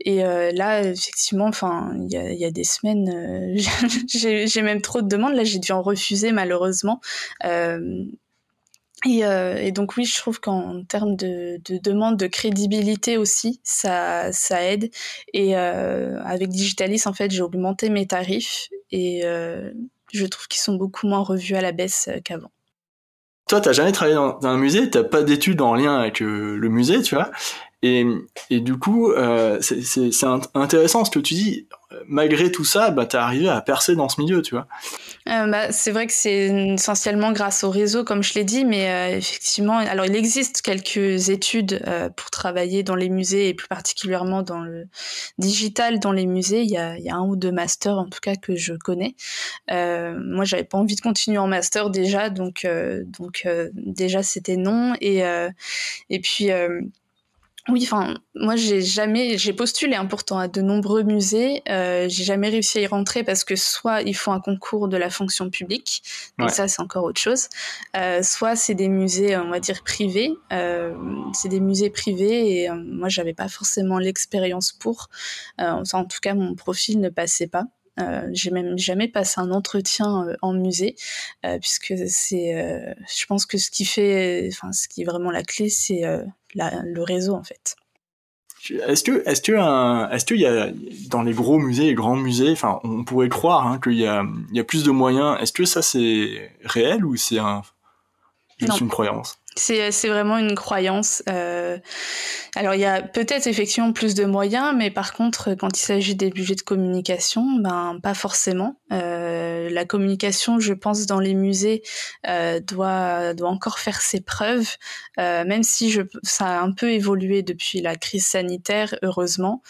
[0.00, 3.56] Et euh, là, effectivement, enfin, il y a, y a, des semaines,
[4.06, 5.34] j'ai même trop de demandes.
[5.34, 7.00] Là, j'ai dû en refuser malheureusement.
[9.06, 14.32] Euh, et, donc oui, je trouve qu'en termes de, de, demande de crédibilité aussi, ça,
[14.32, 14.90] ça aide.
[15.32, 19.70] Et euh, avec Digitalis, en fait, j'ai augmenté mes tarifs et euh,
[20.12, 22.50] je trouve qu'ils sont beaucoup moins revus à la baisse qu'avant.
[23.48, 27.02] toi, t'as jamais travaillé dans, un musée, t'as pas d'études en lien avec le musée,
[27.02, 27.30] tu vois.
[27.82, 28.04] Et,
[28.50, 31.68] du coup, euh, c'est intéressant ce que tu dis.
[32.06, 34.66] Malgré tout ça, bah, tu es arrivé à percer dans ce milieu, tu vois.
[35.28, 38.90] Euh, bah, c'est vrai que c'est essentiellement grâce au réseau, comme je l'ai dit, mais
[38.90, 41.82] euh, effectivement, alors il existe quelques études
[42.16, 44.88] pour travailler dans les musées et plus particulièrement dans le
[45.38, 46.62] digital dans les musées.
[46.62, 49.14] Il y a, y a un ou deux masters en tout cas que je connais.
[49.70, 52.66] Moi, j'avais pas envie de continuer en master déjà, donc
[53.18, 55.22] donc déjà c'était non et
[56.10, 56.50] et puis
[57.68, 62.24] oui, enfin, moi j'ai jamais, j'ai postulé hein, pourtant à de nombreux musées, euh, j'ai
[62.24, 65.50] jamais réussi à y rentrer parce que soit il faut un concours de la fonction
[65.50, 66.02] publique,
[66.38, 67.48] donc ça c'est encore autre chose,
[67.96, 70.94] euh, soit c'est des musées, on va dire privés, euh,
[71.34, 75.08] c'est des musées privés et euh, moi j'avais pas forcément l'expérience pour,
[75.60, 77.64] euh, en tout cas mon profil ne passait pas.
[78.00, 80.96] Euh, j'ai même jamais passé un entretien euh, en musée,
[81.44, 85.42] euh, puisque c'est, je pense que ce qui fait, enfin, ce qui est vraiment la
[85.42, 86.02] clé, c'est
[86.54, 87.76] le réseau en fait.
[88.70, 90.70] Est-ce que, est-ce que, est-ce qu'il y a
[91.08, 94.24] dans les gros musées, les grands musées, enfin, on pourrait croire hein, qu'il y a,
[94.50, 95.38] il y a plus de moyens.
[95.40, 97.62] Est-ce que ça c'est réel ou c'est un,
[98.58, 99.38] juste une croyance?
[99.58, 101.22] C'est, c'est vraiment une croyance.
[101.28, 101.78] Euh,
[102.56, 106.14] alors il y a peut-être effectivement plus de moyens, mais par contre quand il s'agit
[106.14, 108.80] des budgets de communication, ben pas forcément.
[108.92, 111.82] Euh, la communication, je pense, dans les musées
[112.26, 114.76] euh, doit doit encore faire ses preuves,
[115.18, 119.62] euh, même si je, ça a un peu évolué depuis la crise sanitaire, heureusement.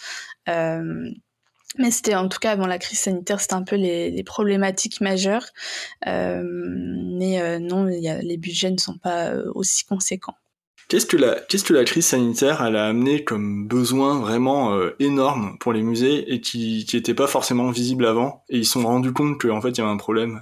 [0.47, 1.09] Euh,
[1.77, 5.45] mais c'était en tout cas avant la crise sanitaire, c'était un peu les, problématiques majeures.
[6.07, 10.35] Euh, mais euh, non, les budgets ne sont pas euh, aussi conséquents.
[10.87, 16.41] Qu'est-ce que la crise sanitaire a amené comme besoin vraiment énorme pour les musées et
[16.41, 18.43] qui qui était pas forcément visible avant?
[18.49, 20.41] Et ils se sont rendus compte qu'en fait il y avait un problème.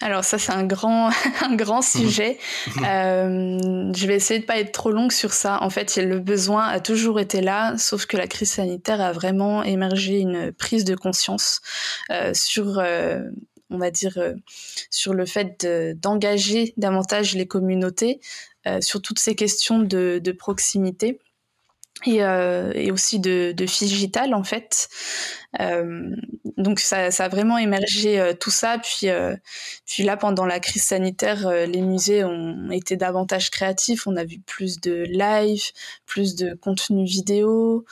[0.00, 2.38] Alors ça c'est un grand un grand sujet.
[2.84, 5.62] euh, je vais essayer de pas être trop longue sur ça.
[5.62, 9.62] En fait, le besoin a toujours été là, sauf que la crise sanitaire a vraiment
[9.62, 11.60] émergé une prise de conscience
[12.10, 13.20] euh, sur euh,
[13.70, 14.18] on va dire
[14.90, 15.64] sur le fait
[16.00, 18.20] d'engager davantage les communautés
[18.80, 21.20] sur toutes ces questions de, de proximité
[22.06, 24.88] et, euh, et, aussi de, de digital en fait.
[25.60, 26.14] Euh,
[26.56, 28.78] donc ça, ça, a vraiment émergé euh, tout ça.
[28.78, 29.34] Puis, euh,
[29.86, 34.06] puis là, pendant la crise sanitaire, euh, les musées ont été davantage créatifs.
[34.06, 35.62] On a vu plus de live,
[36.06, 37.84] plus de contenu vidéo,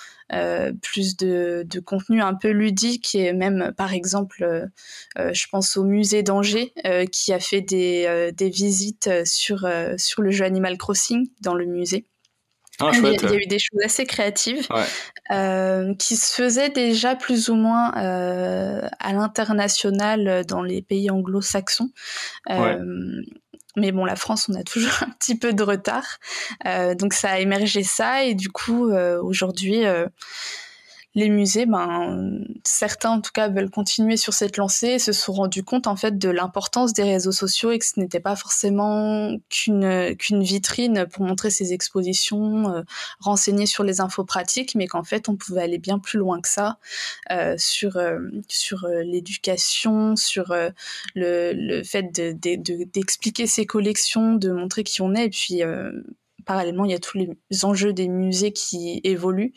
[0.83, 4.69] plus de, de, contenu un peu ludique et même, par exemple,
[5.17, 6.75] je pense au musée d'Angers
[7.11, 9.67] qui a fait des, des visites sur,
[9.97, 12.05] sur le jeu Animal Crossing dans le musée.
[12.81, 14.85] Ah, il, y a, il, y a, eu des choses assez créatives ouais.
[15.37, 21.91] euh, qui se faisaient déjà plus ou moins euh, à l'international dans les pays anglo-saxons.
[22.51, 22.79] Euh, ouais.
[23.79, 26.19] Mais bon, la France, on a toujours un petit peu de retard.
[26.67, 29.85] Euh, donc ça a émergé ça et du coup, euh, aujourd'hui
[31.19, 35.33] les musées, ben, certains en tout cas veulent continuer sur cette lancée et se sont
[35.33, 39.37] rendus compte en fait de l'importance des réseaux sociaux et que ce n'était pas forcément
[39.51, 42.83] qu'une qu'une vitrine pour montrer ses expositions, euh,
[43.19, 46.49] renseigner sur les infos pratiques, mais qu'en fait on pouvait aller bien plus loin que
[46.49, 46.79] ça
[47.33, 50.55] euh, sur euh, sur l'éducation, sur
[51.17, 55.27] le, le fait d'expliquer de, de, ses collections, de montrer qui on est.
[55.27, 55.63] Et puis
[56.49, 59.53] parallèlement, il y a tous les enjeux des musées qui évoluent.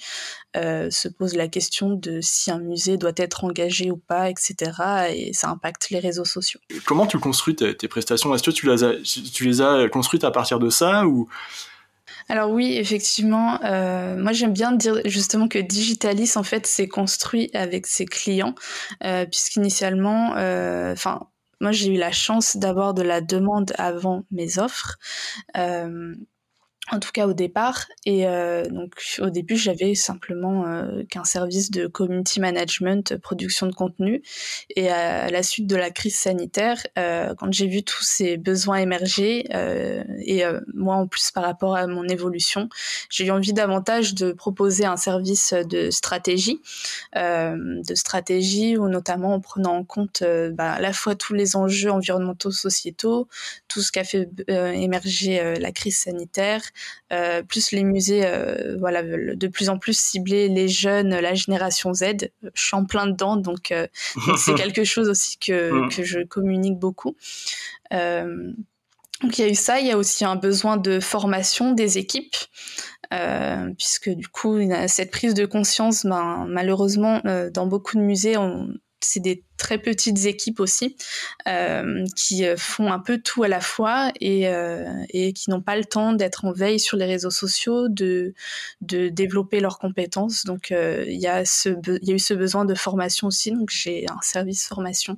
[0.58, 4.56] Euh, se pose la question de si un musée doit être engagé ou pas, etc.
[5.16, 6.60] Et ça impacte les réseaux sociaux.
[6.86, 8.36] Comment tu construis tes, tes prestations?
[8.36, 8.96] Est-ce que tu les, as,
[9.34, 11.30] tu les as construites à partir de ça ou?
[12.28, 17.50] Alors oui, effectivement, euh, moi j'aime bien dire justement que Digitalis en fait s'est construit
[17.54, 18.54] avec ses clients,
[19.04, 21.22] euh, puisqu'initialement, enfin
[21.62, 24.98] moi j'ai eu la chance d'avoir de la demande avant mes offres.
[25.56, 26.16] Euh,
[26.92, 27.88] en tout cas au départ.
[28.06, 33.74] Et euh, donc au début, j'avais simplement euh, qu'un service de community management, production de
[33.74, 34.22] contenu.
[34.76, 38.78] Et à la suite de la crise sanitaire, euh, quand j'ai vu tous ces besoins
[38.78, 42.70] émerger, euh, et euh, moi en plus par rapport à mon évolution,
[43.10, 46.62] j'ai eu envie davantage de proposer un service de stratégie,
[47.16, 51.56] euh, de stratégie où notamment en prenant en compte bah, à la fois tous les
[51.56, 53.28] enjeux environnementaux, sociétaux,
[53.68, 56.62] tout ce qu'a fait émerger la crise sanitaire,
[57.12, 61.34] euh, plus les musées euh, voilà, veulent de plus en plus cibler les jeunes, la
[61.34, 62.04] génération Z.
[62.54, 63.88] Je suis en plein dedans, donc euh,
[64.38, 65.90] c'est quelque chose aussi que, mm.
[65.90, 67.16] que je communique beaucoup.
[67.92, 71.98] Donc il y a eu ça, il y a aussi un besoin de formation des
[71.98, 72.36] équipes.
[73.14, 78.38] Euh, puisque du coup cette prise de conscience, ben, malheureusement, euh, dans beaucoup de musées,
[78.38, 78.70] on,
[79.06, 80.96] c'est des très petites équipes aussi
[81.48, 84.50] euh, qui font un peu tout à la fois et,
[85.10, 88.34] et qui n'ont pas le temps d'être en veille sur les réseaux sociaux, de,
[88.82, 90.46] de développer leurs compétences.
[90.46, 91.70] Donc il y, a ce,
[92.02, 95.18] il y a eu ce besoin de formation aussi, donc j'ai un service formation,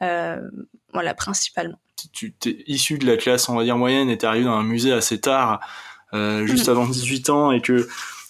[0.00, 1.78] voilà, principalement.
[2.12, 4.62] Tu es issu de la classe, on va dire, moyenne et tu arrivé dans un
[4.62, 5.60] musée assez tard,
[6.12, 6.70] juste mm.
[6.70, 7.88] avant 18 ans, et que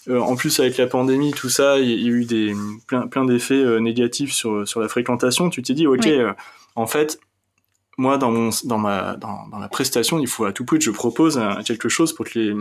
[0.09, 2.55] euh, en plus, avec la pandémie, tout ça, il y, a eu des,
[2.87, 5.49] plein, plein d'effets euh, négatifs sur, sur la fréquentation.
[5.49, 6.33] Tu t'es dit, ok, euh,
[6.75, 7.19] en fait,
[7.97, 10.85] moi, dans, mon, dans, ma, dans, dans, la prestation, il faut à tout prix que
[10.85, 12.55] je propose quelque chose pour que les,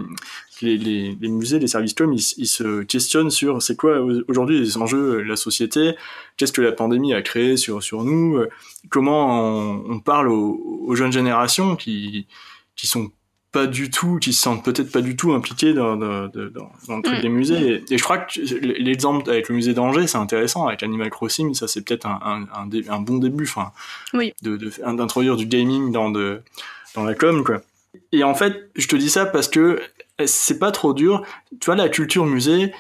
[0.62, 4.60] les, les, les musées, les services comme, ils, ils, se questionnent sur c'est quoi aujourd'hui
[4.60, 5.96] les enjeux de la société,
[6.38, 8.46] qu'est-ce que la pandémie a créé sur, sur nous,
[8.90, 12.28] comment on, on parle aux, aux, jeunes générations qui,
[12.76, 13.10] qui sont
[13.54, 16.98] pas du tout, qui se sentent peut-être pas du tout impliqués dans, dans, dans, dans
[16.98, 17.22] le truc mm.
[17.22, 17.84] des musées.
[17.90, 18.40] Et, je crois que
[18.82, 20.68] l'exemple avec le musée d'Angers, c'est intéressant.
[20.68, 23.72] Avec Animal Crossing, ça c'est peut-être un, un, un, un, bon début, enfin,
[24.14, 24.34] oui.
[24.42, 24.58] de,
[24.96, 26.42] d'introduire du gaming dans, de,
[26.96, 27.62] dans la com, quoi.
[28.12, 29.80] Et en fait, je te dis ça parce que
[30.26, 31.24] c'est pas trop dur.
[31.62, 32.74] Tu vois, la culture musée,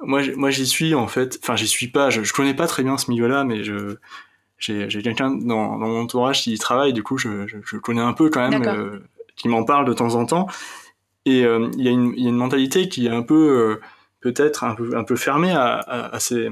[0.00, 1.38] moi, moi j'y suis en fait.
[1.40, 2.10] Enfin, j'y suis pas.
[2.10, 3.96] Je, je connais pas très bien ce milieu-là, mais je
[4.58, 6.92] j'ai, j'ai quelqu'un dans, dans mon entourage qui y travaille.
[6.92, 9.00] Du coup, je, je, je connais un peu quand même
[9.38, 10.46] qui m'en parle de temps en temps.
[11.24, 13.80] Et euh, il y, a une, y a une mentalité qui est un peu, euh,
[14.20, 16.48] peut-être un peu, un peu fermée à, à, à, ces,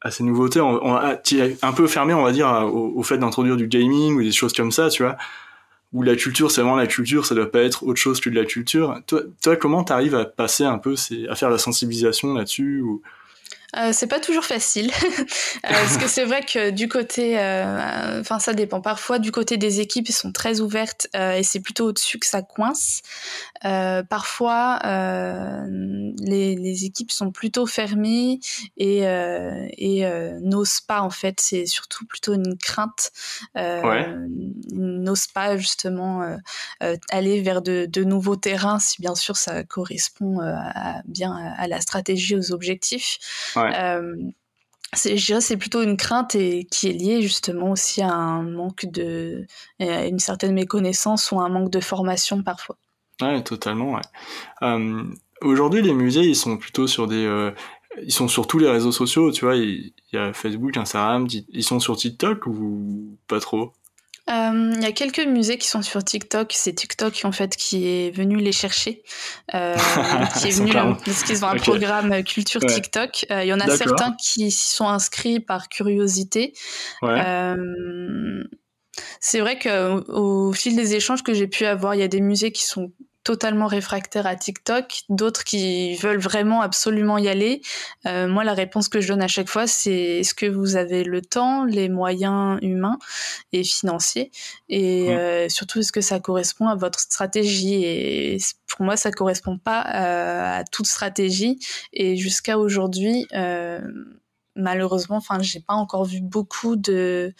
[0.00, 3.66] à ces nouveautés, on, un peu fermée, on va dire, au, au fait d'introduire du
[3.66, 5.16] gaming ou des choses comme ça, tu vois.
[5.92, 8.34] Où la culture, c'est vraiment la culture, ça doit pas être autre chose que de
[8.34, 9.00] la culture.
[9.06, 13.02] Toi, toi comment t'arrives à passer un peu, ces, à faire la sensibilisation là-dessus ou...
[13.76, 15.22] Euh, c'est pas toujours facile euh,
[15.62, 18.80] parce que c'est vrai que du côté, euh, enfin ça dépend.
[18.80, 22.42] Parfois du côté des équipes, ils sont très ouvertes et c'est plutôt au-dessus que ça
[22.42, 23.02] coince.
[23.62, 28.40] parfois, les, les, équipes sont plutôt fermées
[28.76, 30.06] et, et
[30.42, 31.40] n'osent pas en fait.
[31.40, 33.10] C'est surtout plutôt une crainte.
[33.54, 34.06] Ouais.
[34.72, 36.22] N'osent pas justement
[37.10, 41.80] aller vers de, de, nouveaux terrains si bien sûr ça correspond à, bien à la
[41.80, 43.18] stratégie, aux objectifs.
[43.72, 44.14] Euh,
[44.94, 48.86] je dirais c'est plutôt une crainte et qui est liée justement aussi à un manque
[48.86, 49.46] de
[49.80, 52.76] à une certaine méconnaissance ou un manque de formation parfois.
[53.20, 53.94] Ouais, totalement.
[53.94, 54.02] Ouais.
[54.62, 55.04] Euh,
[55.42, 57.52] aujourd'hui, les musées, ils sont plutôt sur des, euh,
[58.02, 59.30] ils sont sur tous les réseaux sociaux.
[59.30, 63.72] Tu vois, il y a Facebook, Instagram, ils sont sur TikTok ou pas trop?
[64.30, 66.52] Euh, il y a quelques musées qui sont sur TikTok.
[66.54, 69.02] C'est TikTok en fait qui est venu les chercher,
[69.54, 69.76] euh,
[70.40, 73.26] qui est venu parce qu'ils ont un programme culture TikTok.
[73.30, 76.54] Euh, il y en a certains qui s'y sont inscrits par curiosité.
[77.02, 77.54] Ouais.
[79.20, 82.20] c'est vrai que au fil des échanges que j'ai pu avoir, il y a des
[82.20, 82.92] musées qui sont
[83.24, 87.62] totalement réfractaires à TikTok, d'autres qui veulent vraiment absolument y aller.
[88.06, 91.04] Euh, moi, la réponse que je donne à chaque fois, c'est est-ce que vous avez
[91.04, 92.98] le temps, les moyens humains
[93.52, 94.30] et financiers,
[94.68, 97.82] et euh, surtout est-ce que ça correspond à votre stratégie?
[97.84, 101.58] Et pour moi, ça correspond pas euh, à toute stratégie.
[101.92, 103.80] Et jusqu'à aujourd'hui, euh,
[104.56, 107.34] malheureusement, enfin, j'ai pas encore vu beaucoup de.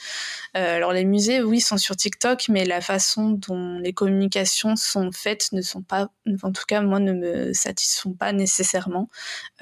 [0.57, 5.11] Euh, alors les musées, oui, sont sur TikTok, mais la façon dont les communications sont
[5.13, 6.09] faites ne sont pas,
[6.43, 9.09] en tout cas, moi, ne me satisfont pas nécessairement,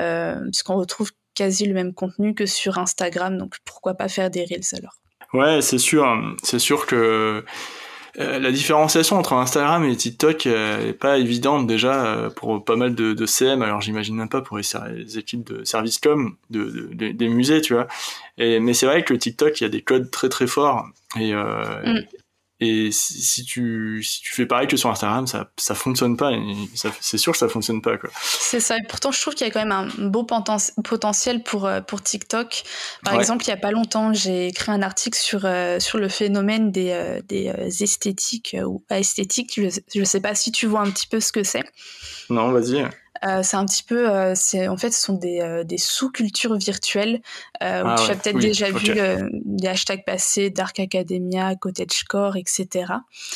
[0.00, 3.38] euh, puisqu'on retrouve quasi le même contenu que sur Instagram.
[3.38, 4.96] Donc pourquoi pas faire des reels alors?
[5.32, 6.06] Ouais, c'est sûr,
[6.42, 7.44] c'est sûr que
[8.18, 12.76] euh, la différenciation entre Instagram et TikTok euh, est pas évidente déjà euh, pour pas
[12.76, 13.62] mal de, de CM.
[13.62, 17.88] Alors j'imagine même pas pour les, équipes de service com de, des musées, tu vois.
[18.36, 20.86] Et, mais c'est vrai que TikTok, il y a des codes très très forts
[21.18, 22.02] et, mm.
[22.64, 26.30] Et si, tu, si tu fais pareil que sur Instagram, ça, ça fonctionne pas.
[27.00, 27.96] C'est sûr que ça fonctionne pas.
[28.20, 28.76] C'est ça.
[28.76, 30.24] Et pourtant, je trouve qu'il y a quand même un beau
[30.84, 32.62] potentiel pour, euh, pour TikTok.
[33.04, 36.08] Par exemple, il y a pas longtemps, j'ai écrit un article sur, euh, sur le
[36.08, 39.58] phénomène des, euh, des esthétiques ou esthétiques.
[39.58, 41.64] Je ne sais pas si tu vois un petit peu ce que c'est.
[42.30, 42.88] Non, vas-y.
[43.24, 46.56] Euh, c'est un petit peu, euh, c'est en fait, ce sont des, euh, des sous-cultures
[46.56, 47.20] virtuelles
[47.60, 48.94] où ah tu as peut-être déjà vu
[49.44, 52.86] des hashtags passés Dark Academia, Cottagecore, etc.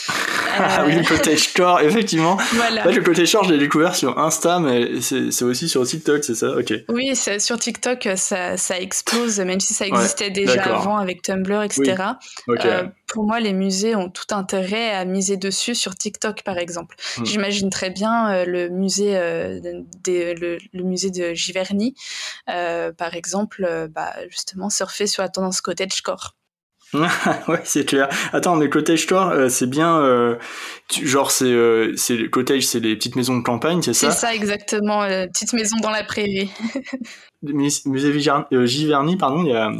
[0.58, 2.36] ah oui, Cottagecore, effectivement.
[2.52, 2.90] Voilà.
[2.90, 6.56] le Cottagecore, je l'ai découvert sur Insta, mais c'est aussi sur TikTok, c'est ça?
[6.56, 6.72] Ok.
[6.88, 12.02] Oui, sur TikTok, ça, ça explose, même si ça existait déjà avant avec Tumblr, etc.
[12.48, 12.56] Oui.
[13.16, 16.96] Pour moi, les musées ont tout intérêt à miser dessus sur TikTok, par exemple.
[17.16, 17.24] Hmm.
[17.24, 19.16] J'imagine très bien le musée
[20.12, 21.94] le, musée de Giverny,
[22.50, 26.34] euh, par exemple, euh, bah, justement, surfer sur la tendance cottagecore.
[27.48, 28.08] ouais, c'est clair.
[28.32, 29.98] Attends, mais cottage store, euh, c'est bien.
[29.98, 30.36] Euh,
[31.02, 34.10] genre, c'est euh, c'est cottage, c'est les petites maisons de campagne, c'est ça?
[34.10, 36.50] C'est ça exactement, petites maisons dans la prairie.
[37.42, 38.12] Musée
[38.66, 39.70] Giverny, pardon, il y a,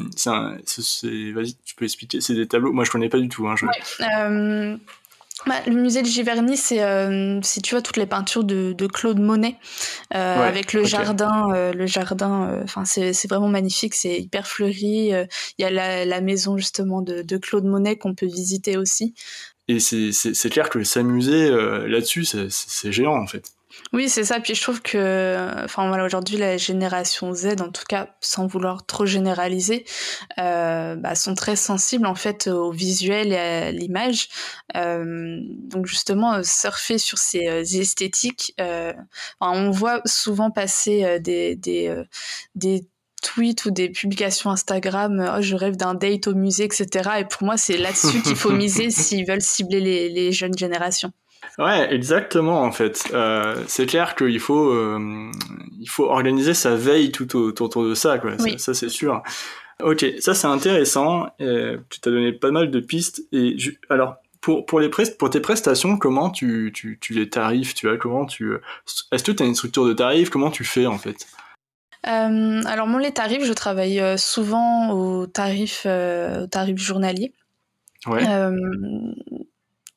[1.32, 2.72] vas-y, tu peux expliquer, c'est des tableaux.
[2.72, 3.48] Moi, je connais pas du tout.
[3.48, 3.66] Hein, je...
[3.66, 4.76] ouais,
[5.46, 9.20] bah, le musée de Giverny, c'est, euh, tu vois, toutes les peintures de, de Claude
[9.20, 9.56] Monet,
[10.14, 11.44] euh, avec le jardin.
[11.54, 15.12] Euh, le jardin, euh, enfin, c'est, c'est vraiment magnifique, c'est hyper fleuri.
[15.12, 15.28] Il
[15.58, 19.14] y a la, la, maison justement de, de Claude Monet qu'on peut visiter aussi.
[19.68, 23.52] Et c'est, clair que s'amuser là-dessus, c'est, c'est géant en fait.
[23.92, 24.40] Oui, c'est ça.
[24.40, 28.84] Puis je trouve que, enfin voilà, aujourd'hui la génération Z, en tout cas, sans vouloir
[28.84, 29.84] trop généraliser,
[30.38, 34.28] euh, bah, sont très sensibles en fait au visuel et à l'image.
[34.76, 38.92] Euh, donc justement, surfer sur ces euh, esthétiques, euh,
[39.40, 41.94] on voit souvent passer euh, des des,
[42.54, 42.86] des
[43.22, 47.10] tweets ou des publications Instagram, oh, je rêve d'un date au musée, etc.
[47.20, 51.12] Et pour moi, c'est là-dessus qu'il faut miser s'ils veulent cibler les, les jeunes générations.
[51.58, 53.04] Ouais, exactement en fait.
[53.12, 55.30] Euh, c'est clair qu'il faut, euh,
[55.80, 58.32] il faut organiser sa veille tout autour de ça, quoi.
[58.58, 59.22] Ça, c'est sûr.
[59.82, 61.26] Ok, ça c'est intéressant.
[61.40, 63.22] Euh, tu t'as donné pas mal de pistes.
[63.32, 63.56] Et
[63.90, 67.98] alors pour pour les pour tes prestations, comment tu, tu, tu les tarifs Tu vois
[67.98, 68.54] comment tu
[69.12, 70.30] Est-ce que tu as une structure de tarifs?
[70.30, 71.26] Comment tu fais en fait?
[72.02, 77.32] Alors moi les tarifs, je travaille souvent au tarif, au tarif journalier.
[78.06, 78.22] Ouais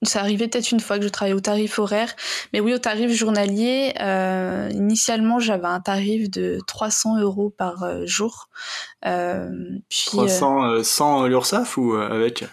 [0.03, 2.15] ça arrivait peut-être une fois que je travaillais au tarif horaire,
[2.53, 8.05] mais oui, au tarif journalier, euh, initialement, j'avais un tarif de 300 euros par euh,
[8.05, 8.49] jour.
[9.05, 9.49] Euh,
[9.89, 12.45] puis, 300 euh, sans l'URSAF ou avec?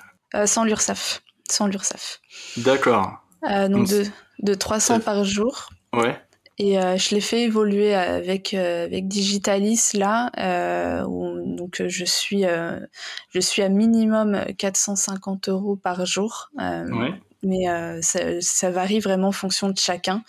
[0.45, 1.23] Sans l'URSAF.
[1.49, 2.21] Sans l'URSAF.
[2.57, 3.25] D'accord.
[3.43, 4.05] donc, de,
[4.43, 5.71] de 300 par jour.
[5.93, 6.21] Ouais.
[6.59, 12.45] Et euh, je l'ai fait évoluer avec avec Digitalis là, euh, où, donc je suis
[13.29, 16.51] je suis à minimum 450 euros par jour.
[16.57, 20.23] Ouais mais euh, ça, ça, varie vraiment en fonction de chacun.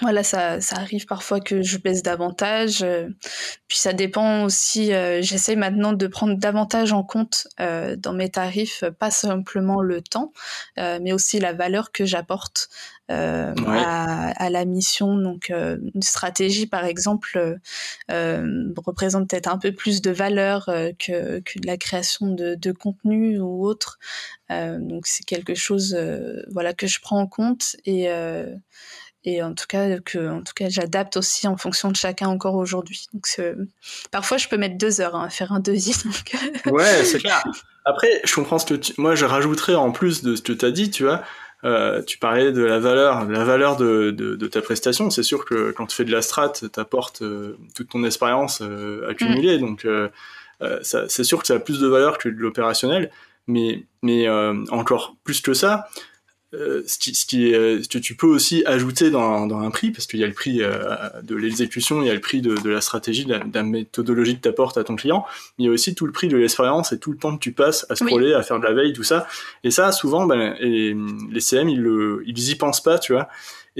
[0.00, 2.82] Euh, voilà, ça, ça, arrive parfois que je baisse davantage.
[2.82, 3.08] Euh,
[3.70, 4.92] puis ça dépend aussi.
[4.92, 10.02] Euh, J'essaie maintenant de prendre davantage en compte euh, dans mes tarifs, pas simplement le
[10.02, 10.32] temps,
[10.78, 12.68] euh, mais aussi la valeur que j'apporte
[13.08, 13.14] ouais.
[13.16, 15.16] à, à, la mission.
[15.16, 17.58] Donc, une stratégie, par exemple,
[18.08, 20.66] représente peut-être un peu plus de valeur
[20.98, 23.98] que, que de la création de, de contenu ou autre.
[24.48, 25.98] donc, c'est quelque chose,
[26.52, 28.08] voilà, que je prends en compte et
[29.24, 32.54] et en tout cas que en tout cas j'adapte aussi en fonction de chacun encore
[32.54, 33.06] aujourd'hui.
[33.12, 33.26] Donc
[34.10, 36.34] parfois je peux mettre deux heures hein, à faire un devis donc...
[36.66, 36.70] Euh.
[36.70, 37.42] ouais c'est clair.
[37.84, 38.94] Après je comprends ce que tu...
[38.98, 41.22] moi je rajouterais en plus de ce que tu as dit tu vois.
[41.62, 45.10] Euh, tu parlais de la valeur la valeur de, de, de ta prestation.
[45.10, 49.06] C'est sûr que quand tu fais de la strat t'apportes euh, toute ton expérience euh,
[49.10, 49.58] accumulée.
[49.58, 49.60] Mm.
[49.60, 50.08] donc euh,
[50.82, 53.10] c'est sûr que ça a plus de valeur que de l'opérationnel.
[53.46, 54.28] Mais mais
[54.70, 55.88] encore plus que ça
[56.52, 59.70] euh, ce, qui, ce, qui euh, ce que tu peux aussi ajouter dans, dans un
[59.70, 62.40] prix, parce qu'il y a le prix euh, de l'exécution, il y a le prix
[62.42, 65.24] de, de la stratégie, de la, de la, méthodologie que tu apportes à ton client,
[65.58, 67.40] mais il y a aussi tout le prix de l'expérience et tout le temps que
[67.40, 69.28] tu passes à scroller, à faire de la veille, tout ça.
[69.62, 70.96] Et ça, souvent, ben, les,
[71.30, 73.28] les CM, ils, le, ils y pensent pas, tu vois.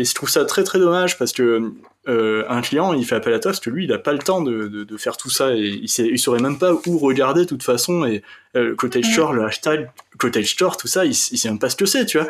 [0.01, 1.75] Et je trouve ça très très dommage parce que
[2.09, 4.19] euh, un client, il fait appel à toi parce que lui, il a pas le
[4.19, 6.99] temps de, de, de faire tout ça et il, sait, il saurait même pas où
[6.99, 8.07] regarder de toute façon.
[8.07, 8.23] Et
[8.57, 11.77] euh, Cottage Store, le hashtag Cottage Store, tout ça, il, il sait même pas ce
[11.77, 12.29] que c'est, tu vois.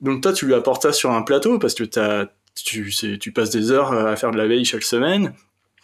[0.00, 3.50] Donc toi, tu lui apportes ça sur un plateau parce que as, tu, tu passes
[3.50, 5.32] des heures à faire de la veille chaque semaine.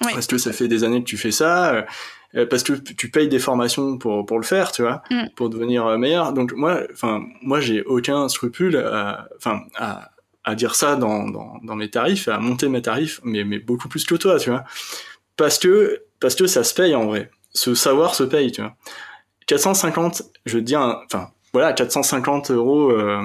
[0.01, 1.87] Parce que ça fait des années que tu fais ça.
[2.35, 5.29] Euh, parce que tu payes des formations pour pour le faire, tu vois, mm.
[5.37, 6.33] pour devenir meilleur.
[6.33, 8.77] Donc moi, enfin moi, j'ai aucun scrupule,
[9.37, 10.11] enfin à, à
[10.55, 14.05] dire ça dans, dans, dans, mes tarifs, à monter mes tarifs, mais, mais beaucoup plus
[14.05, 14.65] que toi, tu vois.
[15.37, 17.31] Parce que, parce que ça se paye en vrai.
[17.53, 18.75] Ce savoir se paye, tu vois.
[19.47, 23.23] 450, je veux dire, enfin, voilà, 450 euros, euh,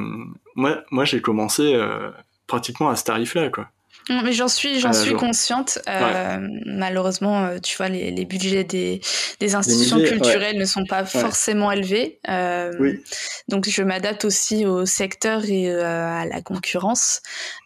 [0.56, 2.10] moi, moi j'ai commencé euh,
[2.48, 3.70] pratiquement à ce tarif-là, quoi.
[4.10, 5.80] Mais j'en suis, j'en suis consciente.
[5.88, 9.02] Euh, Malheureusement, euh, tu vois, les, les budgets des,
[9.40, 12.20] des institutions culturelles ne sont pas forcément élevés.
[12.30, 13.02] Euh, oui.
[13.48, 17.22] Donc, je m'adapte aussi au secteur et euh, à la concurrence.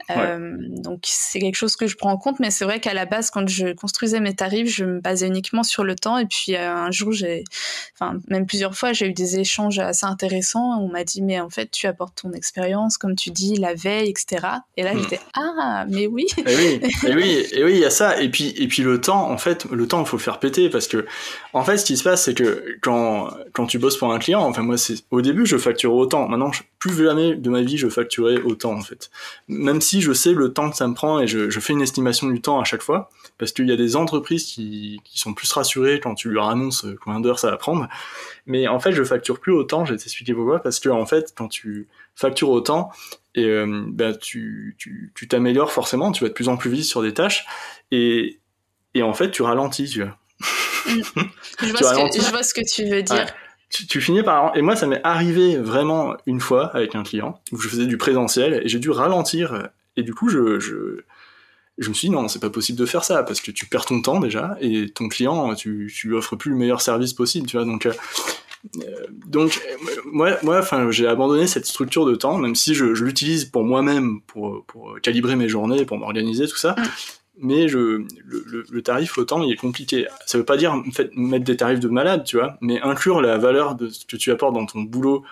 [0.09, 3.29] Donc c'est quelque chose que je prends en compte, mais c'est vrai qu'à la base,
[3.29, 6.17] quand je construisais mes tarifs, je me basais uniquement sur le temps.
[6.17, 7.43] Et puis un jour, j'ai,
[7.93, 10.81] enfin même plusieurs fois, j'ai eu des échanges assez intéressants.
[10.81, 14.09] On m'a dit mais en fait, tu apportes ton expérience, comme tu dis, la veille,
[14.09, 14.47] etc.
[14.77, 15.01] Et là, hmm.
[15.01, 16.43] j'étais ah mais oui, oui.
[16.47, 18.21] Et oui, et oui, et oui, il y a ça.
[18.21, 20.69] Et puis, et puis le temps, en fait, le temps, il faut le faire péter
[20.69, 21.05] parce que,
[21.53, 24.41] en fait, ce qui se passe, c'est que quand, quand tu bosses pour un client,
[24.41, 26.27] enfin, moi, c'est, au début, je facture autant.
[26.27, 29.09] Maintenant, plus jamais de ma vie, je facturais autant, en fait.
[29.47, 31.81] Même si je sais le temps que ça me prend et je, je fais une
[31.81, 35.33] estimation du temps à chaque fois, parce qu'il y a des entreprises qui, qui sont
[35.33, 37.87] plus rassurées quand tu leur annonces combien d'heures ça va prendre.
[38.45, 41.33] Mais en fait, je facture plus autant, je vais t'expliquer pourquoi, parce que, en fait,
[41.35, 42.91] quand tu factures autant,
[43.37, 44.75] et euh, bah, tu
[45.29, 47.45] t'améliores forcément, tu vas de plus en plus vite sur des tâches
[47.91, 48.39] et,
[48.95, 50.17] et en fait tu ralentis, tu vois.
[50.87, 51.01] Mm.
[51.61, 53.27] je, vois ce que, je, vois ce que, tu veux dire.
[53.69, 57.59] Tu, finis par et moi ça m'est arrivé vraiment une fois avec un client où
[57.59, 61.03] je faisais du présentiel et j'ai dû ralentir et du coup je, je
[61.77, 63.85] je me suis dit non, c'est pas possible de faire ça parce que tu perds
[63.85, 67.45] ton temps déjà et ton client, tu, tu lui offres plus le meilleur service possible,
[67.45, 67.65] tu vois.
[67.65, 67.93] Donc, euh,
[69.27, 69.61] donc
[70.05, 74.21] moi, moi, enfin, j'ai abandonné cette structure de temps, même si je, l'utilise pour moi-même,
[74.21, 76.75] pour, pour calibrer mes journées, pour m'organiser, tout ça.
[77.39, 80.07] Mais je, le, le, tarif au temps, il est compliqué.
[80.25, 83.37] Ça veut pas dire fait, mettre des tarifs de malade, tu vois, mais inclure la
[83.37, 85.23] valeur de ce que tu apportes dans ton boulot,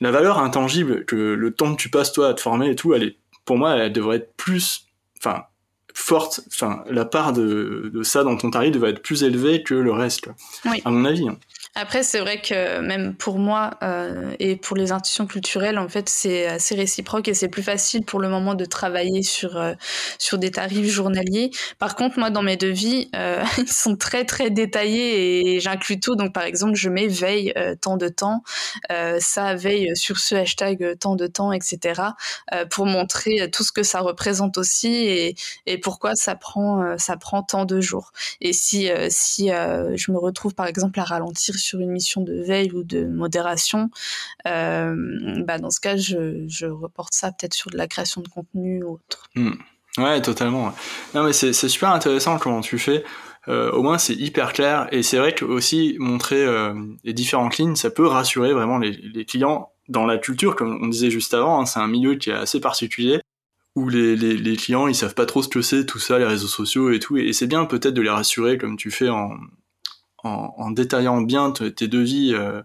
[0.00, 2.94] la valeur intangible que le temps que tu passes toi à te former et tout,
[2.94, 4.86] elle est, pour moi, elle devrait être plus,
[5.18, 5.44] enfin,
[5.92, 9.74] forte, enfin, la part de, de, ça dans ton tarif devrait être plus élevée que
[9.74, 10.28] le reste,
[10.66, 10.82] oui.
[10.84, 11.28] à mon avis.
[11.28, 11.38] Hein.
[11.76, 16.08] Après, c'est vrai que même pour moi euh, et pour les institutions culturelles, en fait,
[16.08, 19.74] c'est assez réciproque et c'est plus facile pour le moment de travailler sur euh,
[20.20, 21.50] sur des tarifs journaliers.
[21.80, 26.14] Par contre, moi, dans mes devis, euh, ils sont très très détaillés et j'inclus tout.
[26.14, 28.44] Donc, par exemple, je mets veille euh, temps de temps,
[28.92, 32.02] euh, ça veille sur ce hashtag temps de temps, etc.
[32.70, 35.34] pour montrer tout ce que ça représente aussi et,
[35.66, 38.12] et pourquoi ça prend ça prend tant de jours.
[38.40, 42.72] Et si si je me retrouve par exemple à ralentir sur une mission de veille
[42.72, 43.90] ou de modération,
[44.46, 44.94] euh,
[45.44, 48.94] bah dans ce cas, je, reporte ça peut-être sur de la création de contenu ou
[48.94, 49.28] autre.
[49.34, 49.54] Hmm.
[49.98, 50.74] Ouais, totalement.
[51.14, 53.04] Non, mais c'est super intéressant comment tu fais.
[53.46, 54.88] Euh, au moins, c'est hyper clair.
[54.90, 59.24] Et c'est vrai que aussi montrer euh, les différentes lignes, ça peut rassurer vraiment les,
[59.24, 61.60] clients dans la culture, comme on disait juste avant.
[61.60, 63.20] Hein, c'est un milieu qui est assez particulier
[63.76, 66.46] où les, les, clients ils savent pas trop ce que c'est tout ça, les réseaux
[66.46, 67.16] sociaux et tout.
[67.16, 69.30] Et, c'est bien peut-être de les rassurer comme tu fais en,
[70.24, 72.62] en, détaillant bien tes devis, euh,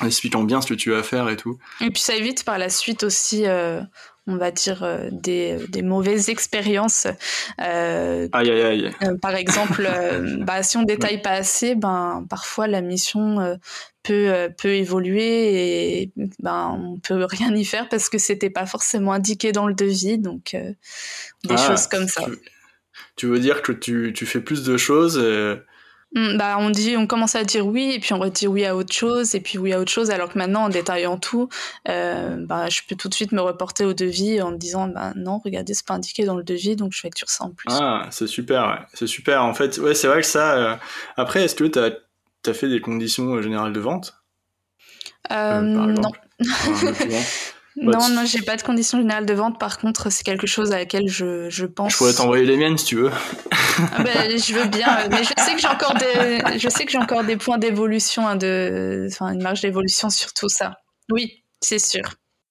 [0.00, 1.58] en expliquant bien ce que tu vas faire et tout.
[1.80, 3.80] Et puis ça évite par la suite aussi, euh,
[4.26, 7.06] on va dire, euh, des, des, mauvaises expériences.
[7.58, 8.92] aïe, aïe, aïe.
[9.20, 9.88] par exemple,
[10.40, 13.58] bah, si on détaille pas assez, ben, parfois la mission
[14.02, 19.12] peut, peut évoluer et ben, on peut rien y faire parce que c'était pas forcément
[19.12, 20.18] indiqué dans le devis.
[20.18, 20.52] Donc,
[21.44, 22.24] des ah, choses comme ça.
[23.16, 25.18] Tu, veux dire que tu, tu fais plus de choses
[26.14, 28.92] bah, on dit, on commence à dire oui, et puis on redit oui à autre
[28.92, 31.48] chose, et puis oui à autre chose, alors que maintenant, en détaillant tout,
[31.88, 35.12] euh, bah, je peux tout de suite me reporter au devis en me disant, bah,
[35.16, 37.68] non, regardez, c'est pas indiqué dans le devis, donc je facture ça en plus.
[37.70, 39.44] Ah, c'est super, c'est super.
[39.44, 40.56] En fait, ouais, c'est vrai que ça.
[40.56, 40.76] Euh,
[41.16, 41.90] après, est-ce que tu as,
[42.46, 44.14] as, fait des conditions euh, générales de vente?
[45.30, 46.12] Euh, Non.
[47.80, 49.58] Non, non, j'ai pas de conditions générales de vente.
[49.58, 51.92] Par contre, c'est quelque chose à laquelle je, je pense.
[51.92, 53.10] Je pourrais t'envoyer les miennes si tu veux.
[53.92, 56.90] Ah ben, je veux bien, mais je sais que j'ai encore des, je sais que
[56.90, 60.78] j'ai encore des points d'évolution, hein, de, enfin, une marge d'évolution sur tout ça.
[61.10, 62.02] Oui, c'est sûr.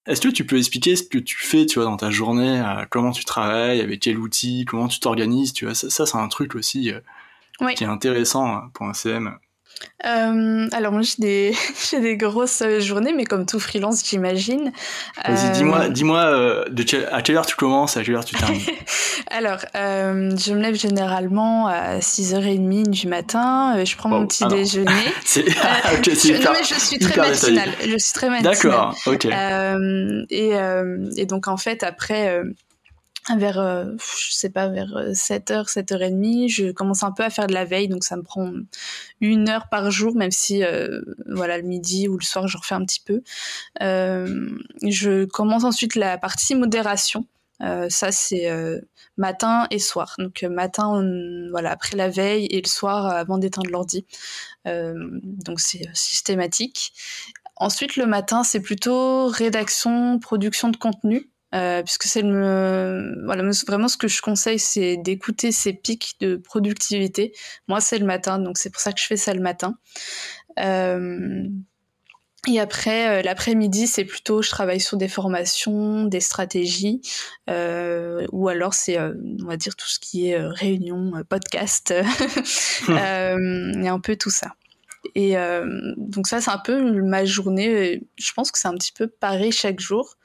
[0.07, 2.85] Est-ce que tu peux expliquer ce que tu fais, tu vois, dans ta journée, euh,
[2.89, 6.29] comment tu travailles, avec quel outil, comment tu t'organises, tu vois, ça, ça c'est un
[6.29, 7.01] truc aussi euh,
[7.75, 9.37] qui est intéressant hein, pour un CM.
[10.05, 11.53] Euh, alors moi j'ai des,
[11.89, 14.71] j'ai des grosses journées, mais comme tout freelance j'imagine.
[15.25, 18.35] Vas-y, dis-moi, euh, dis-moi euh, de à quelle heure tu commences, à quelle heure tu
[18.35, 18.61] termines.
[19.31, 24.91] alors, je me lève généralement à 6h30 du matin, je prends mon petit ah déjeuner.
[25.25, 28.53] c'est, okay, je, non, mais je suis très matinale, je suis très matinale.
[28.55, 29.25] D'accord, ok.
[30.29, 30.51] et,
[31.17, 32.43] et donc en fait après
[33.35, 33.85] vers, euh,
[34.17, 37.65] je sais pas, vers 7h, euh, 7h30, je commence un peu à faire de la
[37.65, 38.51] veille, donc ça me prend
[39.19, 42.75] une heure par jour, même si, euh, voilà, le midi ou le soir, je refais
[42.75, 43.21] un petit peu.
[43.79, 47.25] je commence ensuite la partie modération.
[47.89, 48.49] ça, c'est
[49.17, 50.15] matin et soir.
[50.19, 51.03] Donc, matin,
[51.51, 54.05] voilà, après la veille et le soir, avant d'éteindre l'ordi.
[54.65, 56.93] donc, c'est systématique.
[57.59, 61.29] Ensuite, le matin, c'est plutôt rédaction, production de contenu.
[61.55, 66.35] Euh, puisque c'est le voilà vraiment ce que je conseille c'est d'écouter ces pics de
[66.35, 67.33] productivité.
[67.69, 69.77] Moi c'est le matin donc c'est pour ça que je fais ça le matin.
[70.59, 71.47] Euh,
[72.49, 77.01] et après euh, l'après-midi c'est plutôt je travaille sur des formations des stratégies
[77.47, 81.93] ou alors c'est on va dire tout ce qui est réunion podcast
[82.89, 84.49] et un peu tout ça
[85.15, 85.35] Et
[85.97, 88.03] donc ça, c'est un peu ma journée.
[88.17, 90.17] Je pense que c'est un petit peu pareil chaque jour.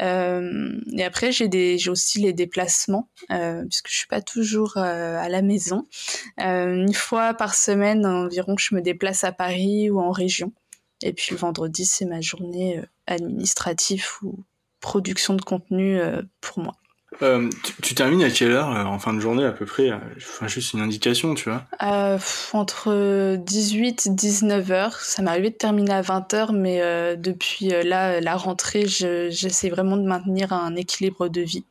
[0.00, 5.42] et après, j'ai des, j'ai aussi les déplacements puisque je suis pas toujours à la
[5.42, 5.86] maison.
[6.38, 10.52] une fois par semaine environ, je me déplace à Paris ou en région.
[11.02, 14.38] Et puis le vendredi, c'est ma journée administrative ou
[14.80, 16.00] production de contenu
[16.40, 16.74] pour moi.
[17.22, 17.48] Euh,
[17.82, 20.48] tu, termines à quelle heure euh, en fin de journée à peu près euh, Enfin,
[20.48, 21.64] juste une indication, tu vois.
[22.52, 24.94] entre 18 et 19 heures.
[25.00, 26.80] Ça m'est arrivé de terminer à 20 heures, mais
[27.16, 31.64] depuis là, la rentrée, j'essaie vraiment de maintenir un équilibre de vie.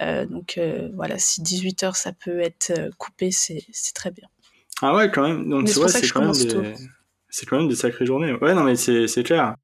[0.00, 0.60] donc
[0.94, 3.64] voilà, si 18 heures ça peut être coupé, c'est
[3.94, 4.28] très bien.
[4.82, 5.48] Ah ouais, quand même.
[5.48, 5.80] Donc c'est
[6.10, 7.46] quand, même des...
[7.46, 8.32] quand même des sacrées journées.
[8.34, 9.54] Ouais, non, mais c'est clair.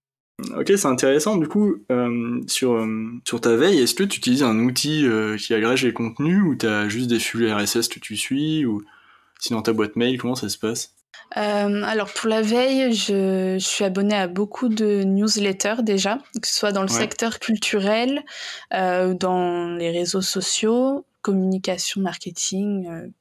[0.56, 1.36] Ok, c'est intéressant.
[1.36, 5.36] Du coup, euh, sur, euh, sur ta veille, est-ce que tu utilises un outil euh,
[5.36, 8.82] qui agrège les contenus ou tu as juste des flux RSS que tu suis ou
[9.38, 10.94] sinon ta boîte mail, comment ça se passe?
[11.32, 16.72] Alors pour la veille, je, suis abonnée à beaucoup de newsletters déjà, que ce soit
[16.72, 18.24] dans le secteur culturel,
[18.72, 23.12] dans les réseaux sociaux, communication, marketing,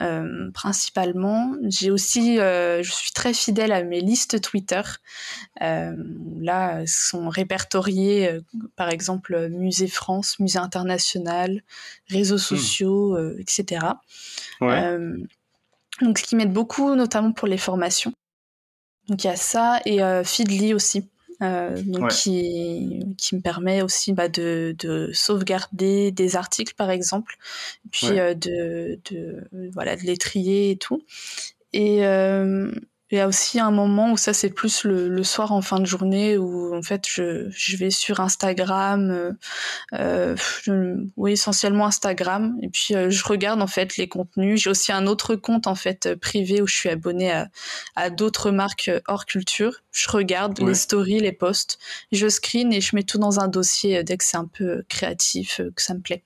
[0.00, 1.54] euh, principalement.
[1.68, 4.80] J'ai aussi, euh, je suis très fidèle à mes listes Twitter.
[5.60, 5.94] Euh,
[6.40, 8.40] là, sont répertoriées, euh,
[8.74, 11.62] par exemple, Musée France, Musée International,
[12.08, 12.38] réseaux hmm.
[12.38, 13.86] sociaux, etc.
[14.60, 14.96] Ouais.
[16.00, 18.12] donc, ce qui m'aide beaucoup, notamment pour les formations.
[19.08, 21.08] Donc, il y a ça et Feedly aussi.
[21.42, 27.36] Euh, donc qui, qui me permet aussi bah, de, de, sauvegarder des articles par exemple,
[27.90, 31.02] puis euh, de, de, voilà de les trier et tout.
[31.72, 32.70] Et, euh,
[33.12, 35.78] il y a aussi un moment où ça c'est plus le, le, soir en fin
[35.78, 39.32] de journée où en fait je, je vais sur Instagram, euh,
[39.92, 44.62] euh oui essentiellement Instagram et puis euh, je regarde en fait les contenus.
[44.62, 47.48] J'ai aussi un autre compte en fait privé où je suis abonnée à,
[47.96, 49.82] à d'autres marques hors culture.
[49.90, 51.78] Je regarde les stories, les posts,
[52.12, 55.60] je screen et je mets tout dans un dossier dès que c'est un peu créatif,
[55.76, 56.24] que ça me plaît.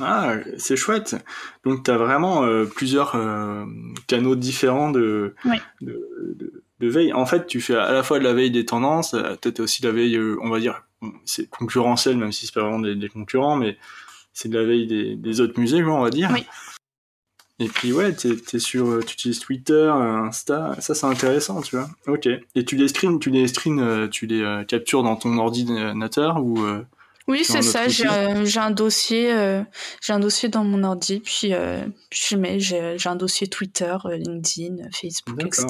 [0.00, 1.16] Ah, c'est chouette.
[1.64, 3.64] Donc, tu as vraiment euh, plusieurs euh,
[4.06, 5.34] canaux différents de,
[5.80, 7.12] de, de, veille.
[7.12, 9.82] En fait, tu fais à la fois de la veille des tendances, euh, peut-être aussi
[9.82, 10.84] de la veille, on va dire,
[11.24, 13.76] c'est concurrentiel, même si c'est pas vraiment des, concurrents, mais
[14.32, 16.30] c'est de la veille des, des, autres musées, on va dire.
[16.32, 16.46] Oui.
[17.60, 21.88] Et puis, ouais, tu utilises Twitter, Insta, ça c'est intéressant, tu vois.
[22.06, 22.28] Ok.
[22.54, 26.64] Et tu les screens, tu les screens, tu les captures dans ton ordinateur ou
[27.28, 27.88] oui, c'est ça.
[27.88, 28.06] J'ai
[28.58, 29.62] un dossier, euh,
[30.00, 34.16] j'ai un dossier dans mon ordi, puis, euh, je mets, j'ai un dossier Twitter, euh,
[34.16, 35.66] LinkedIn, Facebook, etc.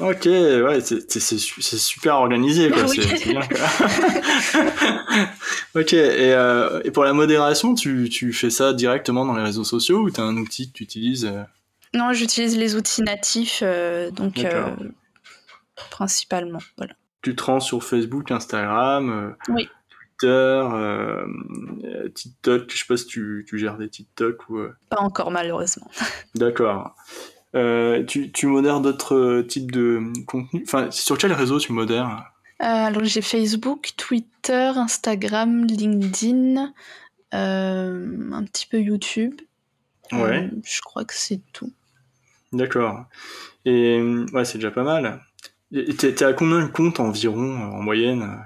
[0.00, 2.84] Ok, ouais, c'est super organisé, quoi.
[2.88, 2.98] Oui.
[3.24, 3.40] Bien,
[5.74, 9.64] ok, et, euh, et, pour la modération, tu, tu, fais ça directement dans les réseaux
[9.64, 11.32] sociaux ou tu as un outil que tu utilises
[11.94, 13.62] Non, j'utilise les outils natifs,
[14.12, 14.44] donc
[15.90, 16.94] principalement, voilà.
[17.22, 19.68] Tu te rends sur Facebook, Instagram Oui.
[20.24, 21.26] Euh,
[22.14, 24.58] TikTok, je sais pas si tu, tu gères des TikTok ou.
[24.58, 24.76] Euh.
[24.90, 25.90] Pas encore malheureusement.
[26.34, 26.94] D'accord.
[27.54, 30.64] Euh, tu, tu modères d'autres types de contenus?
[30.66, 32.32] Enfin, sur quel réseau tu modères?
[32.60, 36.72] Alors j'ai Facebook, Twitter, Instagram, LinkedIn,
[37.32, 39.34] un petit peu YouTube.
[40.10, 40.50] Ouais.
[40.64, 41.72] je crois que c'est tout.
[42.52, 43.04] D'accord.
[43.64, 44.00] Et
[44.32, 45.22] ouais, c'est déjà pas mal.
[45.70, 48.38] T'es à combien de comptes environ en moyenne?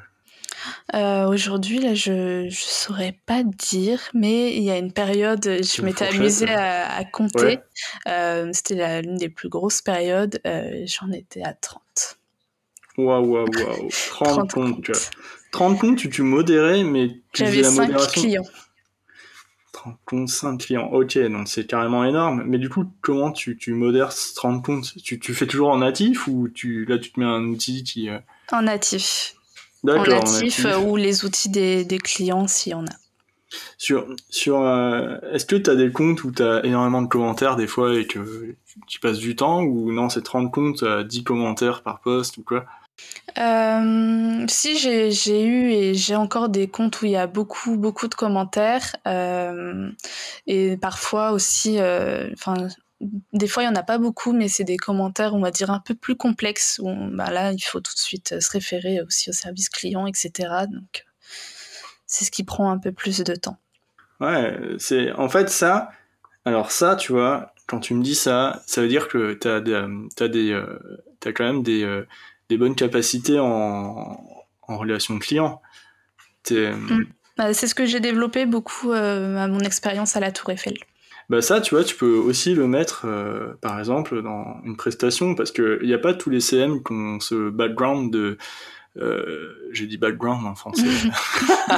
[0.95, 5.83] Euh, aujourd'hui, là, je ne saurais pas dire, mais il y a une période, je
[5.83, 7.61] m'étais amusée à, compter.
[8.09, 10.41] Euh, c'était l'une des plus grosses périodes.
[10.47, 11.83] Euh, j'en étais à 30.
[12.99, 13.89] Waouh, waouh, waouh.
[14.11, 14.83] 30, comptes.
[14.83, 14.93] Tu
[15.53, 18.45] 30 comptes, tu, tu modérais, mais tu J'avais 5 clients.
[19.73, 20.89] 30 comptes, 5 clients.
[20.93, 22.43] Ok, donc c'est carrément énorme.
[22.47, 26.29] Mais du coup, comment tu, tu modères 30 comptes tu, tu fais toujours en natif
[26.29, 28.11] ou tu, là, tu te mets un outil qui.
[28.51, 29.35] En natif
[29.89, 32.97] en natif, euh, ou les outils des, des clients s'il y en a.
[33.77, 37.57] Sur, sur, euh, est-ce que tu as des comptes où tu as énormément de commentaires
[37.57, 38.55] des fois et que
[38.87, 42.65] tu passes du temps ou non, c'est 30 comptes, 10 commentaires par poste ou quoi?
[43.39, 48.07] Euh, si j'ai eu et j'ai encore des comptes où il y a beaucoup beaucoup
[48.07, 49.91] de commentaires euh,
[50.47, 51.79] et parfois aussi,
[52.33, 52.69] enfin
[53.33, 55.71] des fois, il n'y en a pas beaucoup, mais c'est des commentaires, on va dire,
[55.71, 56.81] un peu plus complexes.
[56.83, 60.31] Où, bah là, il faut tout de suite se référer aussi au service client, etc.
[60.71, 61.05] Donc,
[62.07, 63.59] c'est ce qui prend un peu plus de temps.
[64.21, 65.91] Ouais, c'est en fait ça.
[66.45, 69.57] Alors ça, tu vois, quand tu me dis ça, ça veut dire que tu as,
[69.57, 72.07] as, des, euh, as quand même des, euh,
[72.49, 74.25] des bonnes capacités en,
[74.63, 75.61] en relation client.
[76.51, 77.05] Mm.
[77.37, 80.75] Bah, c'est ce que j'ai développé beaucoup euh, à mon expérience à la Tour Eiffel.
[81.33, 85.35] Bah ça, tu vois, tu peux aussi le mettre, euh, par exemple, dans une prestation,
[85.35, 88.37] parce que il n'y a pas tous les CM qui ont ce background de
[88.99, 90.83] euh, j'ai dit background en français.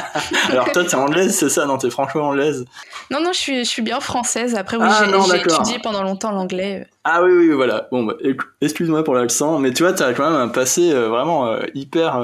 [0.51, 2.65] Alors toi, t'es anglaise, c'est ça Non, t'es franchement anglaise.
[3.11, 4.57] Non, non, je suis, je suis bien française.
[4.57, 6.89] Après, oui, ah, j'ai étudié pendant longtemps l'anglais.
[7.05, 7.87] Ah oui, oui, voilà.
[7.93, 8.15] Bon, bah,
[8.61, 12.21] excuse-moi pour l'accent, mais tu vois, t'as quand même un passé euh, vraiment euh, hyper,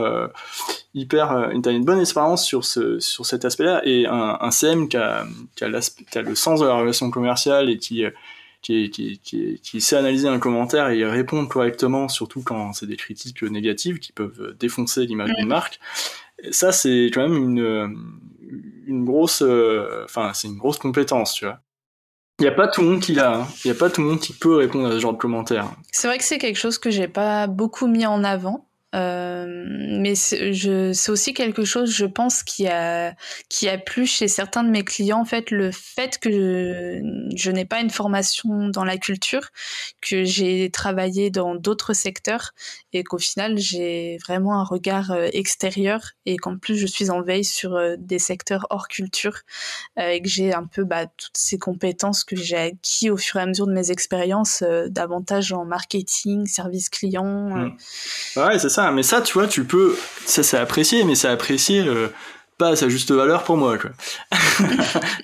[0.95, 1.51] hyper.
[1.63, 5.25] t'as une bonne expérience sur ce, sur cet aspect-là et un, un CM qui a,
[5.55, 5.69] qui a,
[6.11, 8.05] qui a le sens de la relation commerciale et qui
[8.63, 9.19] qui, qui,
[9.63, 14.13] qui, sait analyser un commentaire et répondre correctement, surtout quand c'est des critiques négatives qui
[14.13, 15.81] peuvent défoncer l'image d'une marque.
[16.51, 17.97] Ça, c'est quand même une,
[18.87, 21.61] une grosse, euh, enfin, c'est une grosse compétence, tu vois.
[22.39, 23.47] Il n'y a pas tout le monde qui l'a, hein.
[23.65, 25.71] il n'y a pas tout le monde qui peut répondre à ce genre de commentaires.
[25.93, 28.67] C'est vrai que c'est quelque chose que j'ai pas beaucoup mis en avant.
[28.95, 33.15] Euh, mais c'est aussi quelque chose, je pense, qui a,
[33.49, 35.21] qui a plu chez certains de mes clients.
[35.21, 39.51] En fait, le fait que je, je n'ai pas une formation dans la culture,
[40.01, 42.53] que j'ai travaillé dans d'autres secteurs
[42.93, 47.23] et qu'au final, j'ai vraiment un regard euh, extérieur et qu'en plus, je suis en
[47.23, 49.41] veille sur euh, des secteurs hors culture
[49.97, 53.43] et que j'ai un peu bah, toutes ces compétences que j'ai acquis au fur et
[53.43, 57.25] à mesure de mes expériences, davantage en marketing, service client.
[57.25, 57.77] Mmh.
[58.37, 61.81] Ouais, c'est ça mais ça, tu vois, tu peux, ça c'est apprécié, mais c'est apprécié
[61.81, 62.09] euh,
[62.59, 63.91] pas à sa juste valeur pour moi, quoi.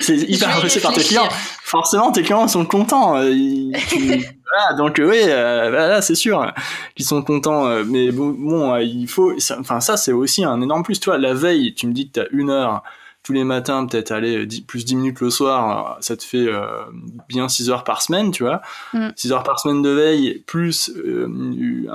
[0.00, 1.28] c'est hyper apprécié par tes clients.
[1.64, 3.16] Forcément, tes clients sont contents.
[3.16, 3.30] Euh,
[4.78, 6.52] donc oui, euh, là c'est sûr
[6.94, 7.66] qu'ils sont contents.
[7.84, 11.00] mais bon, bon il faut, enfin ça c'est aussi un énorme plus.
[11.00, 12.82] Toi, la veille, tu me dis que t'as une heure
[13.26, 16.84] tous les matins, peut-être aller plus 10 minutes le soir, ça te fait euh,
[17.28, 18.62] bien 6 heures par semaine, tu vois.
[18.92, 19.32] 6 mm.
[19.32, 21.90] heures par semaine de veille, plus euh, une,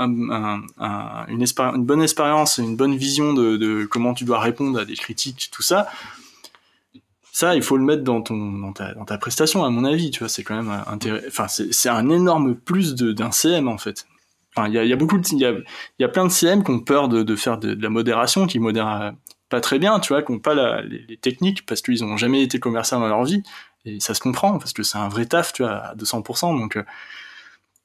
[1.85, 5.87] bonne expérience, une bonne vision de, comment tu dois répondre à des critiques, tout ça.
[7.31, 10.27] Ça, il faut le mettre dans, ton, dans, ta, prestation, à mon avis, tu vois.
[10.27, 10.83] C'est quand même.
[11.29, 14.05] Enfin, c'est un énorme plus d'un CM, en fait.
[14.53, 15.63] Enfin, il y a, beaucoup de, il
[15.99, 18.59] y a, plein de CM qui ont peur de, faire de, de, la modération, qui
[18.59, 19.13] modèrent
[19.51, 22.59] pas très bien, tu vois, qui n'ont pas les, techniques parce qu'ils n'ont jamais été
[22.59, 23.43] commerçants dans leur vie.
[23.85, 26.57] Et ça se comprend parce que c'est un vrai taf, tu vois, à 200%.
[26.59, 26.83] Donc, euh,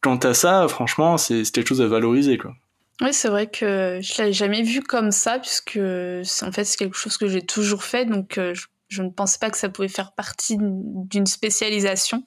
[0.01, 2.55] quant à ça, franchement, c'est quelque chose à valoriser, quoi.
[3.03, 6.97] Oui, c'est vrai que je l'avais jamais vu comme ça, puisque en fait c'est quelque
[6.97, 9.89] chose que j'ai toujours fait, donc euh, je je ne pensais pas que ça pouvait
[9.89, 12.24] faire partie d'une spécialisation,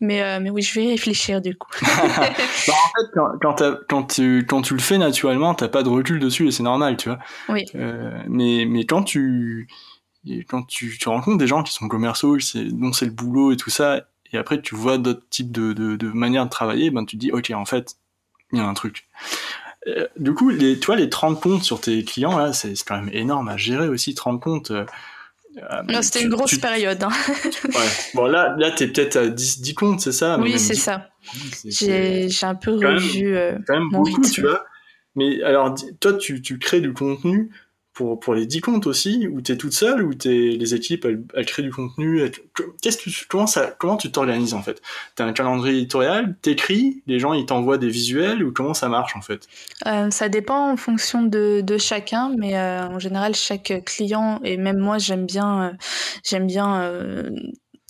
[0.00, 1.70] mais, euh, mais oui, je vais y réfléchir du coup.
[2.66, 3.10] Bah, en fait,
[3.40, 6.62] quand, quand, tu, quand tu le fais naturellement, t'as pas de recul dessus et c'est
[6.62, 7.18] normal, tu vois.
[7.48, 7.64] Oui.
[7.74, 9.68] Euh, mais, mais quand tu
[10.48, 12.36] quand tu, tu rencontres des gens qui sont commerciaux,
[12.70, 14.02] dont c'est le boulot et tout ça,
[14.32, 17.32] et après tu vois d'autres types de, de, de manières de travailler, ben tu dis
[17.32, 17.96] ok en fait
[18.52, 19.08] il y a un truc.
[19.88, 22.96] Euh, du coup, les, tu vois, les 30 comptes sur tes clients, là, c'est quand
[22.96, 24.70] même énorme à gérer aussi, 30 comptes.
[25.58, 27.02] Euh, c'était une grosse période.
[27.02, 27.10] Hein.
[27.64, 27.80] ouais.
[28.14, 31.08] Bon, là, là tu es peut-être à 10, 10 comptes, c'est ça Oui, c'est ça.
[31.64, 33.36] J'ai un peu revu.
[33.36, 34.64] Euh, quand même beaucoup, tu vois.
[35.14, 37.50] Mais alors, toi, tu, tu crées du contenu
[37.92, 41.06] pour, pour les 10 comptes aussi, ou tu es toute seule, ou es, les équipes,
[41.34, 42.22] elles, créent du contenu
[42.80, 44.80] Qu'est-ce que comment, ça, comment tu t'organises en fait?
[45.16, 48.88] Tu as un calendrier éditorial, t'écris, les gens ils t'envoient des visuels, ou comment ça
[48.88, 49.46] marche en fait?
[49.86, 54.56] Euh, Ça dépend en fonction de, de chacun, mais euh, en général, chaque client, et
[54.56, 55.72] même moi j'aime bien, euh,
[56.24, 56.92] j'aime bien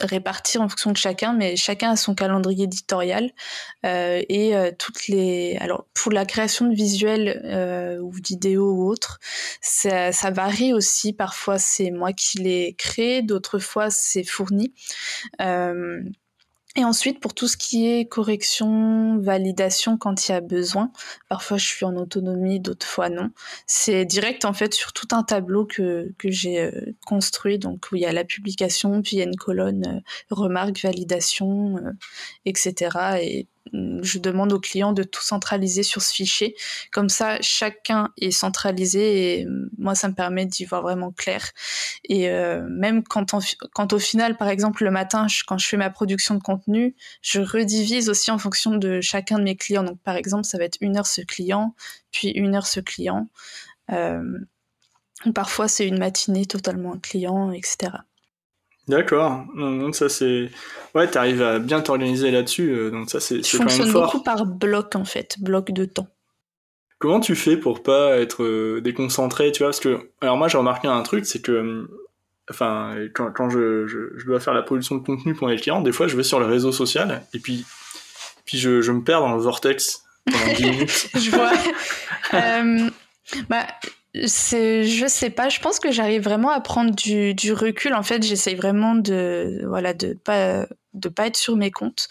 [0.01, 3.31] répartir en fonction de chacun, mais chacun a son calendrier éditorial
[3.87, 5.57] euh, et euh, toutes les.
[5.61, 9.19] Alors pour la création de visuels euh, ou vidéos ou autres,
[9.61, 11.13] ça, ça, varie aussi.
[11.13, 14.75] Parfois c'est moi qui les crée, d'autres fois c'est fourni.
[16.75, 20.91] Et ensuite, pour tout ce qui est correction, validation quand il y a besoin,
[21.29, 23.31] parfois je suis en autonomie, d'autres fois non.
[23.67, 27.97] C'est direct en fait sur tout un tableau que, que j'ai euh, construit, donc où
[27.97, 30.01] il y a la publication, puis il y a une colonne euh,
[30.35, 31.93] remarque, validation, euh,
[32.47, 33.19] etc.
[33.21, 36.57] Et je demande aux clients de tout centraliser sur ce fichier.
[36.91, 39.47] Comme ça, chacun est centralisé et
[39.79, 41.53] moi, ça me permet d'y voir vraiment clair.
[42.05, 43.35] Et euh, même quand,
[43.73, 47.41] quand au final, par exemple, le matin, quand je fais ma production de contenu, je
[47.41, 49.85] redivise aussi en fonction de chacun de mes clients.
[49.85, 51.75] Donc, par exemple, ça va être une heure ce client,
[52.11, 53.29] puis une heure ce client.
[53.91, 54.39] Euh,
[55.35, 57.93] parfois, c'est une matinée totalement un client, etc.
[58.89, 59.45] D'accord.
[59.57, 60.51] Donc ça c'est
[60.95, 62.71] ouais, t'arrives à bien t'organiser là-dessus.
[62.71, 64.05] Euh, donc ça c'est quand même fort.
[64.07, 66.09] beaucoup par bloc en fait, bloc de temps.
[66.99, 70.59] Comment tu fais pour pas être euh, déconcentré, tu vois Parce que alors moi j'ai
[70.59, 71.89] remarqué un truc, c'est que
[72.51, 75.93] enfin quand, quand je, je, dois faire la production de contenu pour les clients, des
[75.93, 77.65] fois je vais sur le réseau social et puis
[78.45, 81.09] puis je, je me perds dans le vortex pendant 10 minutes.
[81.15, 81.53] je vois.
[82.35, 82.91] euh,
[83.49, 83.67] bah
[84.15, 85.49] je sais pas.
[85.49, 87.95] Je pense que j'arrive vraiment à prendre du, du recul.
[87.95, 92.09] En fait, j'essaye vraiment de, voilà, de pas, de pas être sur mes comptes.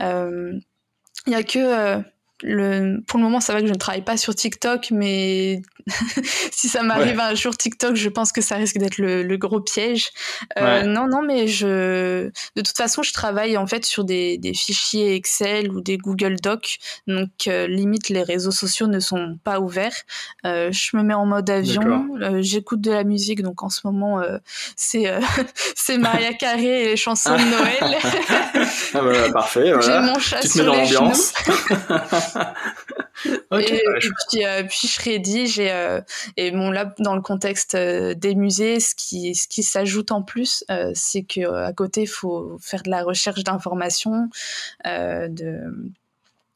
[0.00, 2.02] Il y a que
[2.42, 5.62] le, pour le moment, ça va que je ne travaille pas sur TikTok, mais
[6.50, 9.60] si ça m'arrive un jour TikTok, je pense que ça risque d'être le, le, gros
[9.60, 10.10] piège.
[10.58, 12.26] Euh, Non, non, mais je,
[12.56, 16.36] de toute façon, je travaille en fait sur des, des fichiers Excel ou des Google
[16.36, 19.96] Docs, donc euh, limite les réseaux sociaux ne sont pas ouverts.
[20.44, 22.08] Euh, je me mets en mode avion,
[22.40, 24.20] j'écoute de la musique, donc en ce moment
[24.74, 25.06] c'est
[25.74, 27.98] c'est Maria Carré et les chansons de Noël.
[28.94, 30.02] ah bah, parfait, voilà.
[30.02, 31.32] J'ai mon chat tu te mets dans l'ambiance.
[33.24, 36.00] et, ouais, et je- puis, euh, puis je rédige et, euh,
[36.36, 40.22] et bon là dans le contexte euh, des musées ce qui ce qui s'ajoute en
[40.22, 44.28] plus euh, c'est que euh, à côté il faut faire de la recherche d'informations
[44.86, 45.60] euh, de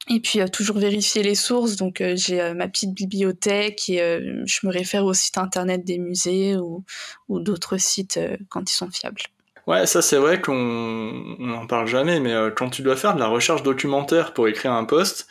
[0.09, 1.77] et puis euh, toujours vérifier les sources.
[1.77, 5.85] Donc euh, j'ai euh, ma petite bibliothèque et euh, je me réfère au site internet
[5.85, 6.83] des musées ou,
[7.29, 9.21] ou d'autres sites euh, quand ils sont fiables.
[9.67, 13.15] Ouais, ça c'est vrai qu'on on en parle jamais, mais euh, quand tu dois faire
[13.15, 15.29] de la recherche documentaire pour écrire un post,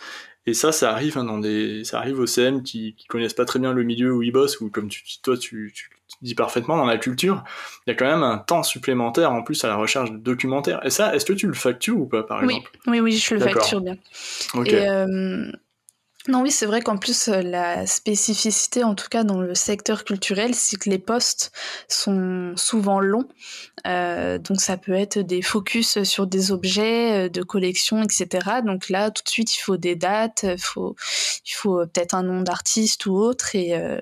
[0.49, 3.45] et ça, ça arrive hein, dans des, ça arrive aux CM qui, qui connaissent pas
[3.45, 5.89] très bien le milieu où ils bossent, ou comme tu, toi tu, tu
[6.21, 7.43] dis parfaitement dans la culture,
[7.85, 10.83] il y a quand même un temps supplémentaire en plus à la recherche de documentaire.
[10.85, 12.71] Et ça, est-ce que tu le factures ou pas par oui exemple?
[12.87, 13.97] Oui oui je le facture bien
[14.55, 14.67] Ok.
[14.67, 15.51] Et euh,
[16.27, 20.03] non, oui, c'est vrai qu'en plus, euh, la spécificité, en tout cas dans le secteur
[20.03, 21.51] culturel, c'est que les postes
[21.87, 23.27] sont souvent longs.
[23.87, 28.27] Euh, donc, ça peut être des focus sur des objets euh, de collection, etc.
[28.65, 30.95] Donc là, tout de suite, il faut des dates, il faut,
[31.45, 33.55] il faut peut-être un nom d'artiste ou autre.
[33.55, 34.01] Et euh,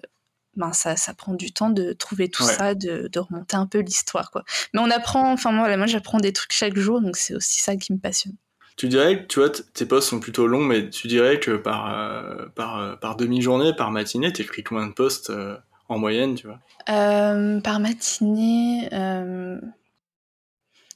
[0.56, 2.54] ben, ça, ça prend du temps de trouver tout Ouais.
[2.54, 4.32] ça, de, de remonter un peu l'histoire.
[4.32, 4.44] quoi.
[4.74, 7.76] Mais on apprend, enfin, moi, moi j'apprends des trucs chaque jour, donc c'est aussi ça
[7.76, 8.34] qui me passionne.
[8.78, 11.94] Tu dirais que tu vois, tes posts sont plutôt longs, mais tu dirais que par,
[11.94, 15.58] euh, par, euh, par demi-journée, par matinée, t'écris combien de posts euh,
[15.90, 16.60] en moyenne, tu vois?
[16.86, 18.88] Par matinée,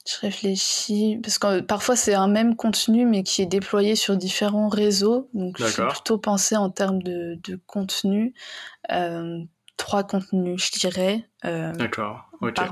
[0.08, 4.68] je réfléchis parce que parfois c'est un même contenu mais qui est déployé sur différents
[4.70, 5.30] réseaux.
[5.34, 8.34] Donc je suis plutôt pensée en termes de, de contenu.
[9.78, 11.74] Trois contenus, je dirais, euh,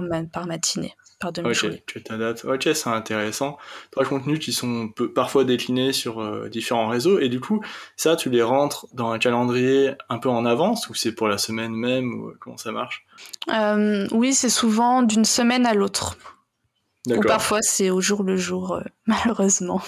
[0.01, 1.83] ma- par matinée, par Ok, demi-journée.
[1.87, 2.45] tu t'adaptes.
[2.45, 3.57] Ok, c'est intéressant.
[3.91, 7.63] Trois contenus qui sont parfois déclinés sur euh, différents réseaux, et du coup,
[7.95, 11.37] ça, tu les rentres dans un calendrier un peu en avance, ou c'est pour la
[11.37, 13.05] semaine même, ou euh, comment ça marche?
[13.49, 16.17] Euh, oui, c'est souvent d'une semaine à l'autre.
[17.09, 19.81] Ou parfois c'est au jour le jour, euh, malheureusement.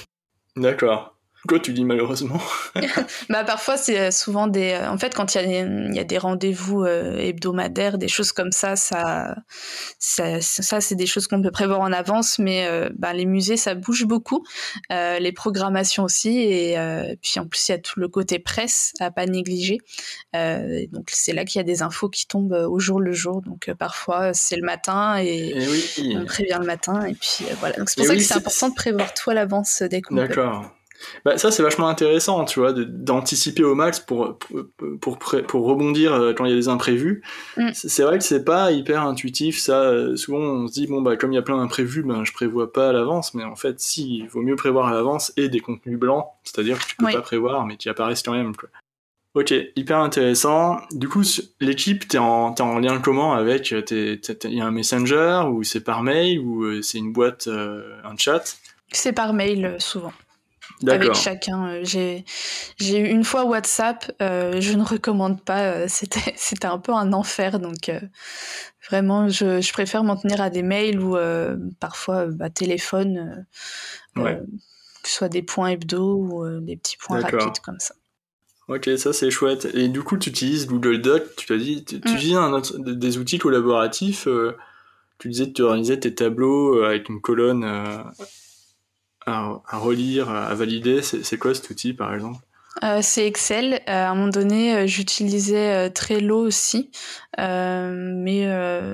[0.56, 1.16] D'accord.
[1.48, 2.40] Quoi, tu dis malheureusement
[3.30, 5.96] Bah parfois c'est euh, souvent des euh, en fait quand il y a des, il
[5.96, 9.36] y a des rendez-vous euh, hebdomadaires des choses comme ça ça
[9.98, 13.58] ça, ça c'est des choses qu'on peut prévoir en avance mais euh, bah, les musées
[13.58, 14.46] ça bouge beaucoup
[14.92, 16.78] euh, les programmations aussi et
[17.24, 19.80] puis en plus il y a tout le côté presse à pas négliger
[20.34, 23.72] donc c'est là qu'il y a des infos qui tombent au jour le jour donc
[23.80, 26.16] parfois c'est le matin et oui.
[26.18, 28.36] on prévient le matin et puis voilà donc c'est pour Et ça oui, que c'est
[28.36, 30.44] important de prévoir tout à l'avance dès qu'on peut.
[31.26, 34.38] Bah, ça, c'est vachement intéressant, tu vois, d'anticiper au max pour,
[35.00, 37.22] pour, pour, rebondir euh, quand il y a des imprévus.
[37.58, 37.70] Mm.
[37.74, 39.82] C'est vrai que c'est pas hyper intuitif, ça.
[39.82, 42.34] euh, Souvent, on se dit, bon, bah, comme il y a plein d'imprévus, ben, je
[42.34, 43.34] prévois pas à l'avance.
[43.34, 46.26] Mais en fait, si, il vaut mieux prévoir à l'avance et des contenus blancs.
[46.44, 47.14] C'est-à-dire que tu peux Oui.
[47.14, 48.70] pas prévoir, mais qui apparaissent quand même, quoi.
[49.34, 50.82] Ok, hyper intéressant.
[50.92, 51.24] Du coup,
[51.62, 53.82] l'équipe, t'es en, t'es en lien comment avec euh,
[54.44, 58.18] Il y a un messenger ou c'est par mail ou c'est une boîte, euh, un
[58.18, 58.58] chat?
[58.92, 60.12] C'est par mail souvent.
[60.88, 61.68] Avec chacun.
[61.70, 62.24] Euh, J'ai
[63.00, 65.62] eu une fois WhatsApp, euh, je ne recommande pas.
[65.74, 65.86] euh,
[66.36, 68.00] C'était un peu un enfer, donc euh,
[68.90, 73.46] vraiment, je, je préfère m'en tenir à des mails ou euh, parfois bah, téléphone,
[74.16, 74.40] Ouais.
[75.04, 77.96] que ce soit des points hebdo ou des petits points rapides comme ça.
[78.68, 79.66] Ok, ça c'est chouette.
[79.74, 82.00] Et du coup, tu utilises Google Doc, tu t'as dit, tu, Mm.
[82.06, 84.28] utilises un des outils collaboratifs.
[85.20, 87.64] tu disais que tu organisais tes tableaux avec une colonne
[89.26, 91.02] à, à relire, à valider.
[91.02, 92.40] C'est quoi cet outil par exemple
[92.86, 93.74] Euh, c'est Excel.
[93.74, 96.90] Euh, à un moment donné, euh, j'utilisais Trello aussi,
[97.38, 98.48] mais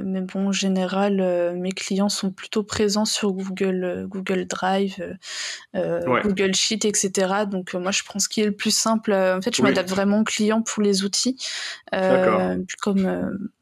[0.03, 4.95] mais bon, en général, mes clients sont plutôt présents sur Google Google Drive,
[5.75, 6.21] Ouais.
[6.23, 7.45] Google Sheet, etc.
[7.49, 9.13] Donc moi, je prends ce qui est le plus simple.
[9.13, 9.69] En fait, je Oui.
[9.69, 11.35] m'adapte vraiment aux clients pour les outils.
[11.91, 13.05] Puis comme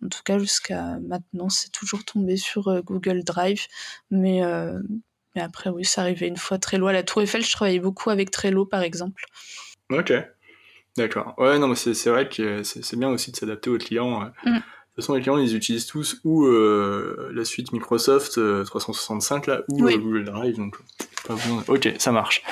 [0.04, 3.68] en tout cas jusqu'à maintenant, c'est toujours tombé sur Google Drive,
[4.12, 4.42] mais
[5.36, 7.44] mais après, oui, c'est arrivé une fois Trello à la Tour Eiffel.
[7.44, 9.26] Je travaillais beaucoup avec Trello, par exemple.
[9.92, 10.14] Ok,
[10.98, 11.34] d'accord.
[11.38, 14.24] Ouais, non, mais c'est vrai que c'est bien aussi de s'adapter aux clients.
[14.24, 14.50] euh.
[14.50, 14.56] Mm.
[14.56, 19.80] toute façon, les clients, ils utilisent tous ou euh, la suite Microsoft 365 là, ou
[19.80, 20.56] Google Drive.
[20.58, 20.78] Donc,
[21.28, 21.36] pas
[21.68, 22.44] Ok, ça marche.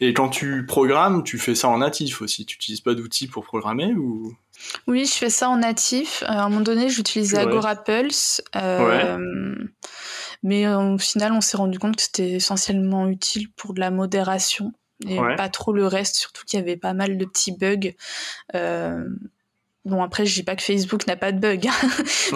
[0.00, 2.44] Et quand tu programmes, tu fais ça en natif aussi.
[2.46, 4.34] Tu n'utilises pas d'outils pour programmer ou?
[4.86, 6.22] Oui, je fais ça en natif.
[6.26, 8.42] à un moment donné, j'utilisais Agora Pulse.
[10.42, 14.72] Mais au final, on s'est rendu compte que c'était essentiellement utile pour de la modération
[15.08, 17.92] et pas trop le reste, surtout qu'il y avait pas mal de petits bugs.
[18.54, 19.04] Euh,
[19.84, 21.68] bon, après, je dis pas que Facebook n'a pas de bugs,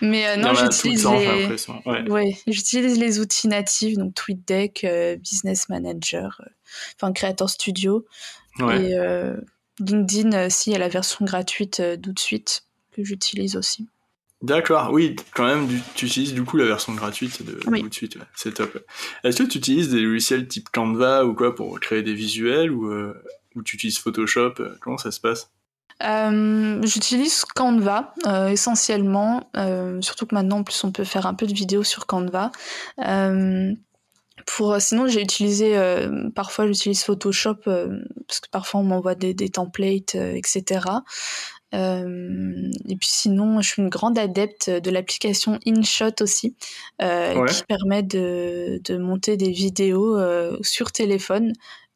[0.00, 2.10] mais, euh, euh, non, j'utilise les...
[2.10, 2.36] Ouais.
[2.46, 4.86] j'utilise les outils natifs, donc TweetDeck,
[5.20, 6.40] Business Manager,
[6.96, 8.04] enfin Creator Studio
[8.60, 8.96] et
[9.78, 13.88] LinkedIn, s'il y a la version gratuite tout de suite que j'utilise aussi.
[14.42, 18.18] D'accord, oui, quand même, tu utilises du coup la version gratuite de tout de suite,
[18.34, 18.78] c'est top.
[19.24, 22.92] Est-ce que tu utilises des logiciels type Canva ou quoi pour créer des visuels ou,
[22.92, 23.14] euh,
[23.54, 25.50] ou tu utilises Photoshop Comment ça se passe?
[26.02, 29.50] Euh, J'utilise Canva euh, essentiellement,
[30.02, 32.52] surtout que maintenant en plus on peut faire un peu de vidéo sur Canva.
[34.44, 35.80] pour, sinon j'ai utilisé,
[36.34, 40.80] parfois j'utilise Photoshop parce que parfois on m'envoie des, des templates, etc.
[41.76, 46.56] Euh, et puis sinon, je suis une grande adepte de l'application InShot aussi,
[47.02, 51.52] euh, qui permet de, de, monter des vidéos euh, sur téléphone.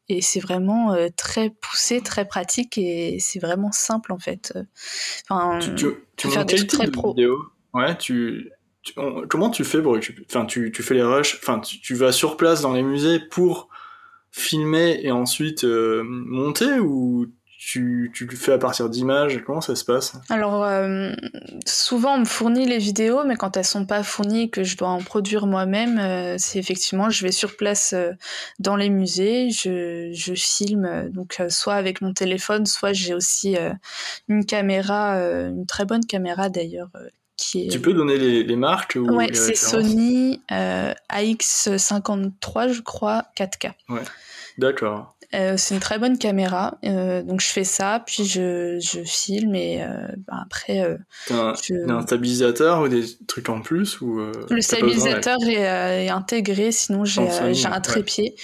[0.09, 4.53] Et c'est vraiment très poussé, très pratique et c'est vraiment simple en fait.
[5.29, 7.15] Enfin, tu, tu, faire des très pro.
[7.73, 8.51] Ouais, tu,
[9.29, 11.37] comment tu fais pour enfin tu, tu fais les rushs?
[11.41, 13.69] Enfin tu, tu, vas sur place dans les musées pour
[14.31, 17.27] filmer et ensuite monter ou
[17.63, 20.13] tu, tu le fais à partir d'images Comment ça se passe?
[20.29, 21.11] Alors, euh,
[21.67, 24.75] souvent on me fournit les vidéos, mais quand elles sont pas fournies et que je
[24.75, 28.13] dois en produire moi-même, euh, c'est effectivement, je vais sur place euh,
[28.57, 33.55] dans les musées, je, je filme, donc soit avec mon téléphone, soit j'ai aussi
[34.27, 36.89] une caméra, une très bonne caméra d'ailleurs.
[37.37, 37.69] Qui est...
[37.69, 43.73] Tu peux donner les, les marques ou Ouais, c'est Sony AX53, je crois, 4K.
[43.89, 44.01] Ouais,
[44.57, 45.15] d'accord.
[45.33, 49.55] Euh, c'est une très bonne caméra, euh, donc je fais ça, puis je, je filme
[49.55, 50.81] et euh, bah, après.
[50.81, 54.19] Euh, T'as un, un, stabilisateur ou des trucs en plus ou
[54.49, 57.21] Le stabilisateur est, est, intégré, sinon j'ai
[57.65, 58.35] un trépied.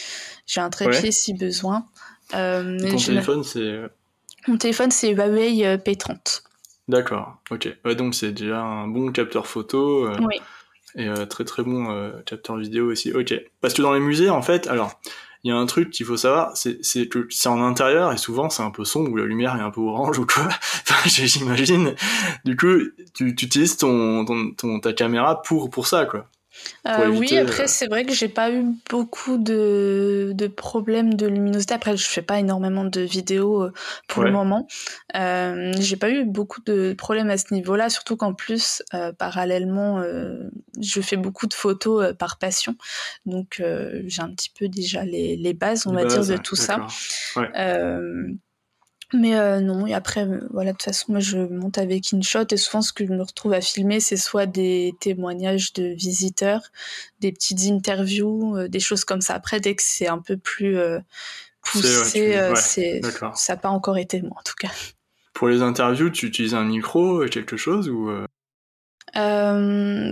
[0.45, 1.85] J'ai un trépied si besoin.
[2.31, 3.81] ton téléphone, c'est.
[4.47, 6.43] Mon téléphone, c'est Huawei P30.
[6.87, 7.67] D'accord, ok.
[7.83, 10.09] Ouais, donc c'est déjà un bon capteur photo.
[10.21, 10.39] oui.
[10.95, 13.11] Et très très bon capteur vidéo aussi.
[13.11, 13.33] Ok.
[13.59, 14.97] Parce que dans les musées, en fait, alors
[15.47, 18.49] il y a un truc qu'il faut savoir, c'est que c'est en intérieur et souvent
[18.49, 20.49] c'est un peu sombre ou la lumière est un peu orange ou quoi.
[21.05, 21.95] J'imagine.
[22.43, 22.79] Du coup,
[23.13, 24.25] tu, tu utilises ton,
[24.57, 26.27] ton, ta caméra pour, pour ça, quoi.
[26.87, 31.27] Euh, oui, après, euh, c'est vrai que j'ai pas eu beaucoup de, de, problèmes de
[31.27, 31.73] luminosité.
[31.73, 33.73] Après, je fais pas énormément de vidéos euh,
[34.07, 34.67] pour le moment.
[35.15, 38.83] Euh, j'ai pas eu beaucoup de problèmes à ce niveau-là, surtout qu'en plus,
[39.17, 40.01] parallèlement,
[40.79, 42.75] je fais beaucoup de photos par passion.
[43.25, 43.61] Donc,
[44.05, 46.87] j'ai un petit peu déjà les, les bases, on va dire, de tout ça.
[47.35, 47.49] Ouais.
[49.13, 52.45] Mais euh, non, et après, euh, voilà, de toute façon, moi je monte avec InShot
[52.51, 56.61] et souvent ce que je me retrouve à filmer, c'est soit des témoignages de visiteurs,
[57.21, 59.35] des petites interviews, euh, des choses comme ça.
[59.35, 60.77] Après, dès que c'est un peu plus
[61.61, 63.01] poussé, c'est,
[63.33, 64.71] ça n'a pas encore été moi en tout cas.
[65.33, 68.11] Pour les interviews, tu utilises un micro, quelque chose ou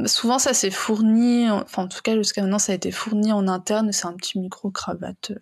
[0.07, 3.49] souvent ça s'est fourni, enfin en tout cas jusqu'à maintenant ça a été fourni en
[3.49, 5.33] interne, c'est un petit micro cravate.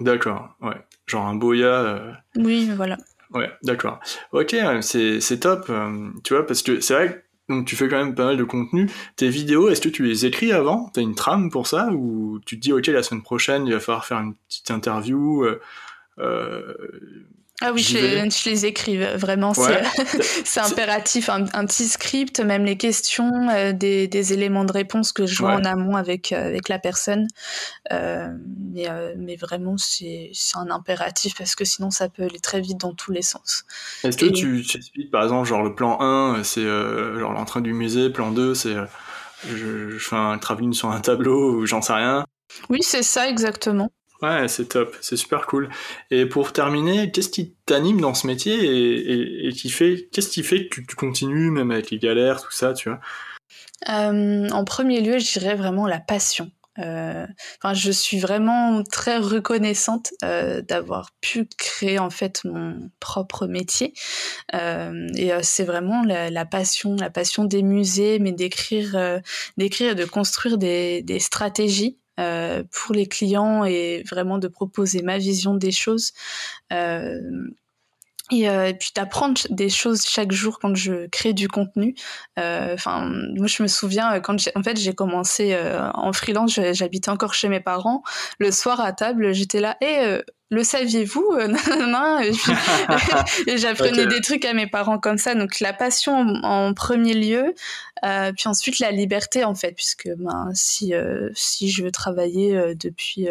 [0.00, 0.76] D'accord, ouais.
[1.06, 1.68] Genre un boya.
[1.68, 2.12] Euh.
[2.36, 2.96] Oui, voilà.
[3.32, 4.00] Ouais, d'accord.
[4.32, 7.98] Ok, c'est top, euh, tu vois, parce que c'est vrai que donc, tu fais quand
[7.98, 8.90] même pas mal de contenu.
[9.14, 10.90] Tes vidéos, est-ce que tu les écris avant?
[10.92, 11.90] T'as une trame pour ça?
[11.92, 15.46] Ou tu te dis, ok, la semaine prochaine, il va falloir faire une petite interview
[16.18, 16.74] euh,
[17.62, 19.54] ah oui, je les, écris vraiment.
[19.54, 21.30] C'est impératif.
[21.30, 25.54] Un, petit script, même les questions, euh, des, des, éléments de réponse que je vois
[25.54, 27.26] en amont avec, euh, avec la personne.
[27.92, 28.28] Euh,
[28.74, 28.86] mais,
[29.16, 33.12] mais vraiment, c'est un impératif parce que sinon, ça peut aller très vite dans tous
[33.12, 33.64] les sens.
[34.04, 37.72] Est-ce que tu, tu, expliques, par exemple, genre le plan 1, c'est genre l'entrain du
[37.72, 38.74] musée, plan 2, c'est
[39.48, 42.26] je, je, fais un travelling sur un tableau ou j'en sais rien?
[42.68, 43.90] Oui, c'est ça exactement.
[44.22, 45.68] Ouais, c'est top, c'est super cool.
[46.10, 50.68] Et pour terminer, qu'est-ce qui t'anime dans ce métier et, qui fait, qu'est-ce qui fait
[50.68, 53.00] que tu continues même avec les galères, tout ça, tu vois?
[53.90, 56.50] Euh, En premier lieu, je dirais vraiment la passion.
[56.78, 57.26] Euh,
[57.72, 63.92] je suis vraiment très reconnaissante euh, d'avoir pu créer en fait mon propre métier.
[64.52, 69.20] Et c'est vraiment la, passion, la passion des musées, mais d'écrire,
[69.58, 75.18] d'écrire et de construire des stratégies euh, pour les clients et vraiment de proposer ma
[75.18, 76.12] vision des choses.
[76.72, 77.20] Euh,
[78.32, 81.94] et, euh, et, puis d'apprendre des choses chaque jour quand je crée du contenu.
[82.38, 86.58] Euh, enfin, moi je me souviens euh, quand en fait j'ai commencé euh, en freelance,
[86.72, 88.02] j'habitais encore chez mes parents.
[88.38, 91.36] Le soir à table, j'étais là et le saviez-vous
[93.46, 95.34] Et, j'apprenais des trucs à mes parents comme ça.
[95.34, 97.54] Donc la passion en, premier lieu,
[98.04, 102.56] euh, puis ensuite la liberté en fait, puisque ben, si euh, si je veux travailler
[102.56, 103.28] euh, depuis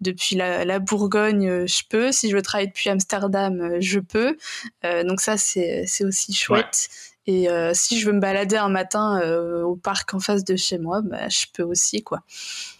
[0.00, 2.12] depuis la, la Bourgogne, je peux.
[2.12, 4.36] Si je veux travailler depuis Amsterdam, je peux.
[4.82, 6.88] donc ça c'est c'est aussi chouette.
[7.30, 9.20] Et si je veux me balader un matin
[9.62, 12.22] au parc en face de chez moi, bah, je peux aussi quoi.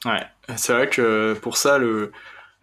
[0.06, 0.26] Ouais,
[0.56, 2.12] c'est vrai que pour ça le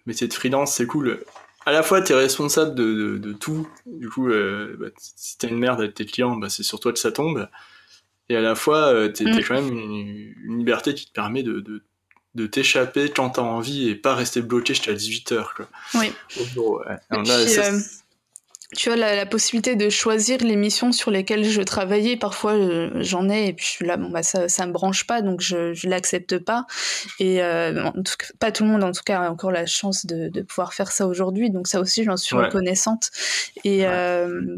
[0.06, 1.24] métier de freelance, c'est cool.
[1.66, 3.68] À la fois, tu es responsable de, de, tout.
[3.86, 6.94] Du coup, euh, bah, si t'as une merde avec tes clients, bah, c'est sur toi
[6.94, 7.50] que ça tombe.
[8.30, 9.44] Et à la fois, euh, t'es mm.
[9.48, 11.84] quand même une, liberté qui te permet de, de,
[12.36, 15.48] de t'échapper quand t'as envie et pas rester bloqué jusqu'à 18h.
[15.56, 15.68] Quoi.
[15.96, 16.12] Oui.
[18.76, 22.18] Tu vois, la, possibilité de choisir les missions sur lesquelles je travaillais.
[22.18, 25.42] Parfois, euh, j'en ai, et puis là, bon, bah, ça, ça me branche pas, donc
[25.42, 26.66] je, je l'accepte pas.
[27.20, 27.92] Et euh,
[28.40, 30.92] pas tout le monde, en tout cas, a encore la chance de, de pouvoir faire
[30.92, 31.52] ça aujourd'hui.
[31.52, 33.12] Donc ça aussi, j'en suis reconnaissante.
[33.64, 34.58] Et euh,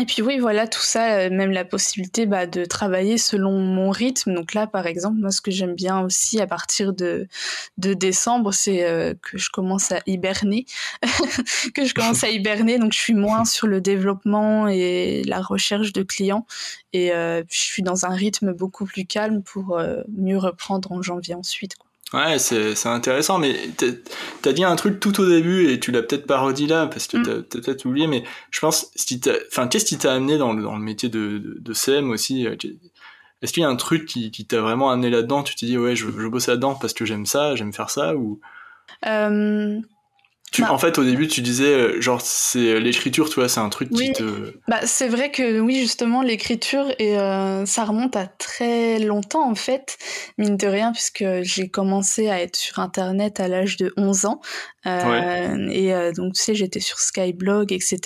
[0.00, 3.90] et puis oui, voilà, tout ça, euh, même la possibilité bah, de travailler selon mon
[3.90, 4.32] rythme.
[4.32, 7.28] Donc là, par exemple, moi, ce que j'aime bien aussi à partir de,
[7.76, 10.64] de décembre, c'est euh, que je commence à hiberner,
[11.74, 12.78] que je commence à hiberner.
[12.78, 16.46] Donc je suis moins sur le développement et la recherche de clients.
[16.94, 19.78] Et euh, je suis dans un rythme beaucoup plus calme pour
[20.08, 21.76] mieux reprendre en janvier ensuite.
[21.76, 21.91] Quoi.
[22.12, 23.56] Ouais, c'est intéressant, mais
[24.42, 27.06] t'as dit un truc tout au début et tu l'as peut-être pas redit là parce
[27.06, 27.22] que mm.
[27.48, 30.76] t'as peut-être oublié, mais je pense, si enfin, qu'est-ce qui t'a amené dans le, dans
[30.76, 32.54] le métier de, de, de CM aussi euh,
[33.40, 35.42] Est-ce qu'il y a un truc qui, qui t'a vraiment amené là-dedans?
[35.42, 38.14] Tu t'es dit ouais, je, je bosse là-dedans parce que j'aime ça, j'aime faire ça
[38.14, 38.40] ou?
[39.06, 39.80] Euh,
[40.60, 40.72] bah.
[40.72, 43.68] En fait, au début, tu disais, euh, genre, c'est euh, l'écriture, tu vois, c'est un
[43.70, 44.54] truc qui te.
[44.68, 49.54] Bah, c'est vrai que oui, justement, l'écriture, et euh, ça remonte à très longtemps, en
[49.54, 49.96] fait,
[50.36, 54.40] mine de rien, puisque j'ai commencé à être sur Internet à l'âge de 11 ans.
[54.84, 58.00] Euh, Et donc, tu sais, j'étais sur Skyblog, etc.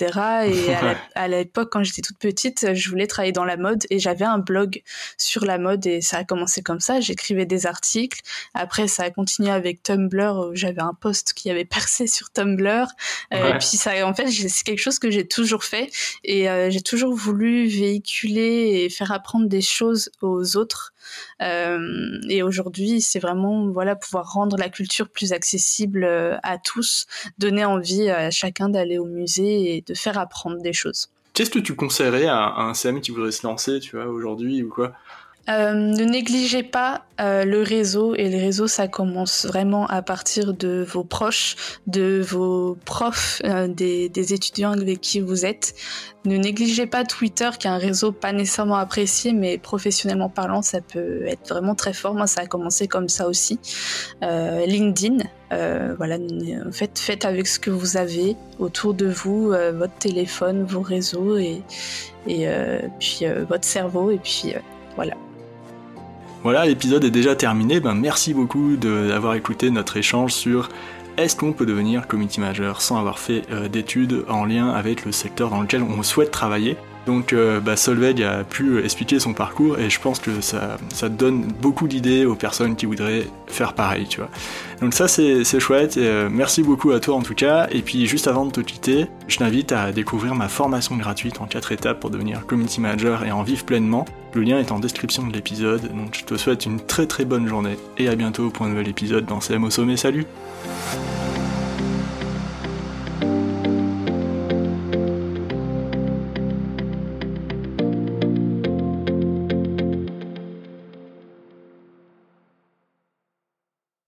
[0.45, 0.73] Et
[1.15, 4.37] à l'époque, quand j'étais toute petite, je voulais travailler dans la mode et j'avais un
[4.37, 4.83] blog
[5.17, 7.01] sur la mode et ça a commencé comme ça.
[7.01, 8.21] J'écrivais des articles.
[8.53, 12.87] Après, ça a continué avec Tumblr où j'avais un post qui avait percé sur Tumblr.
[13.33, 15.89] Euh, et puis ça, en fait, c'est quelque chose que j'ai toujours fait
[16.23, 20.93] et euh, j'ai toujours voulu véhiculer et faire apprendre des choses aux autres.
[21.41, 26.05] Euh, et aujourd'hui, c'est vraiment voilà pouvoir rendre la culture plus accessible
[26.43, 27.07] à tous,
[27.37, 31.09] donner envie à chacun d'aller au musée et de faire apprendre des choses.
[31.33, 34.69] Qu'est-ce que tu conseillerais à un CM qui voudrait se lancer, tu vois, aujourd'hui ou
[34.69, 34.93] quoi?
[35.49, 40.53] Euh, ne négligez pas euh, le réseau et le réseau ça commence vraiment à partir
[40.53, 41.55] de vos proches,
[41.87, 45.73] de vos profs, euh, des, des, étudiants avec qui vous êtes.
[46.25, 50.81] Ne négligez pas Twitter qui est un réseau pas nécessairement apprécié mais professionnellement parlant ça
[50.81, 52.13] peut être vraiment très fort.
[52.13, 53.57] Moi ça a commencé comme ça aussi.
[54.21, 56.17] LinkedIn, voilà,
[56.73, 61.61] faites, faites avec ce que vous avez autour de vous, votre téléphone, vos réseaux et,
[62.27, 62.49] et
[62.99, 64.53] puis votre cerveau et puis
[64.95, 65.13] voilà.
[66.47, 67.81] Voilà, l'épisode est déjà terminé.
[67.81, 70.69] Ben, merci beaucoup d'avoir écouté notre échange sur
[71.17, 75.11] est-ce qu'on peut devenir community manager sans avoir fait euh, d'études en lien avec le
[75.11, 76.77] secteur dans lequel on souhaite travailler.
[77.07, 80.77] Donc euh, bah, Solveig a pu expliquer son parcours et je pense que ça,
[81.09, 84.29] donne beaucoup d'idées aux personnes qui voudraient faire pareil, tu vois.
[84.81, 87.67] Donc ça c'est chouette, et, euh, merci beaucoup à toi en tout cas.
[87.71, 91.45] Et puis juste avant de te quitter, je t'invite à découvrir ma formation gratuite en
[91.45, 94.03] 4 étapes pour devenir community manager et en vivre pleinement.
[94.33, 97.47] Le lien est en description de l'épisode, donc je te souhaite une très très bonne
[97.47, 100.25] journée et à bientôt pour un nouvel épisode dans CM au sommet, salut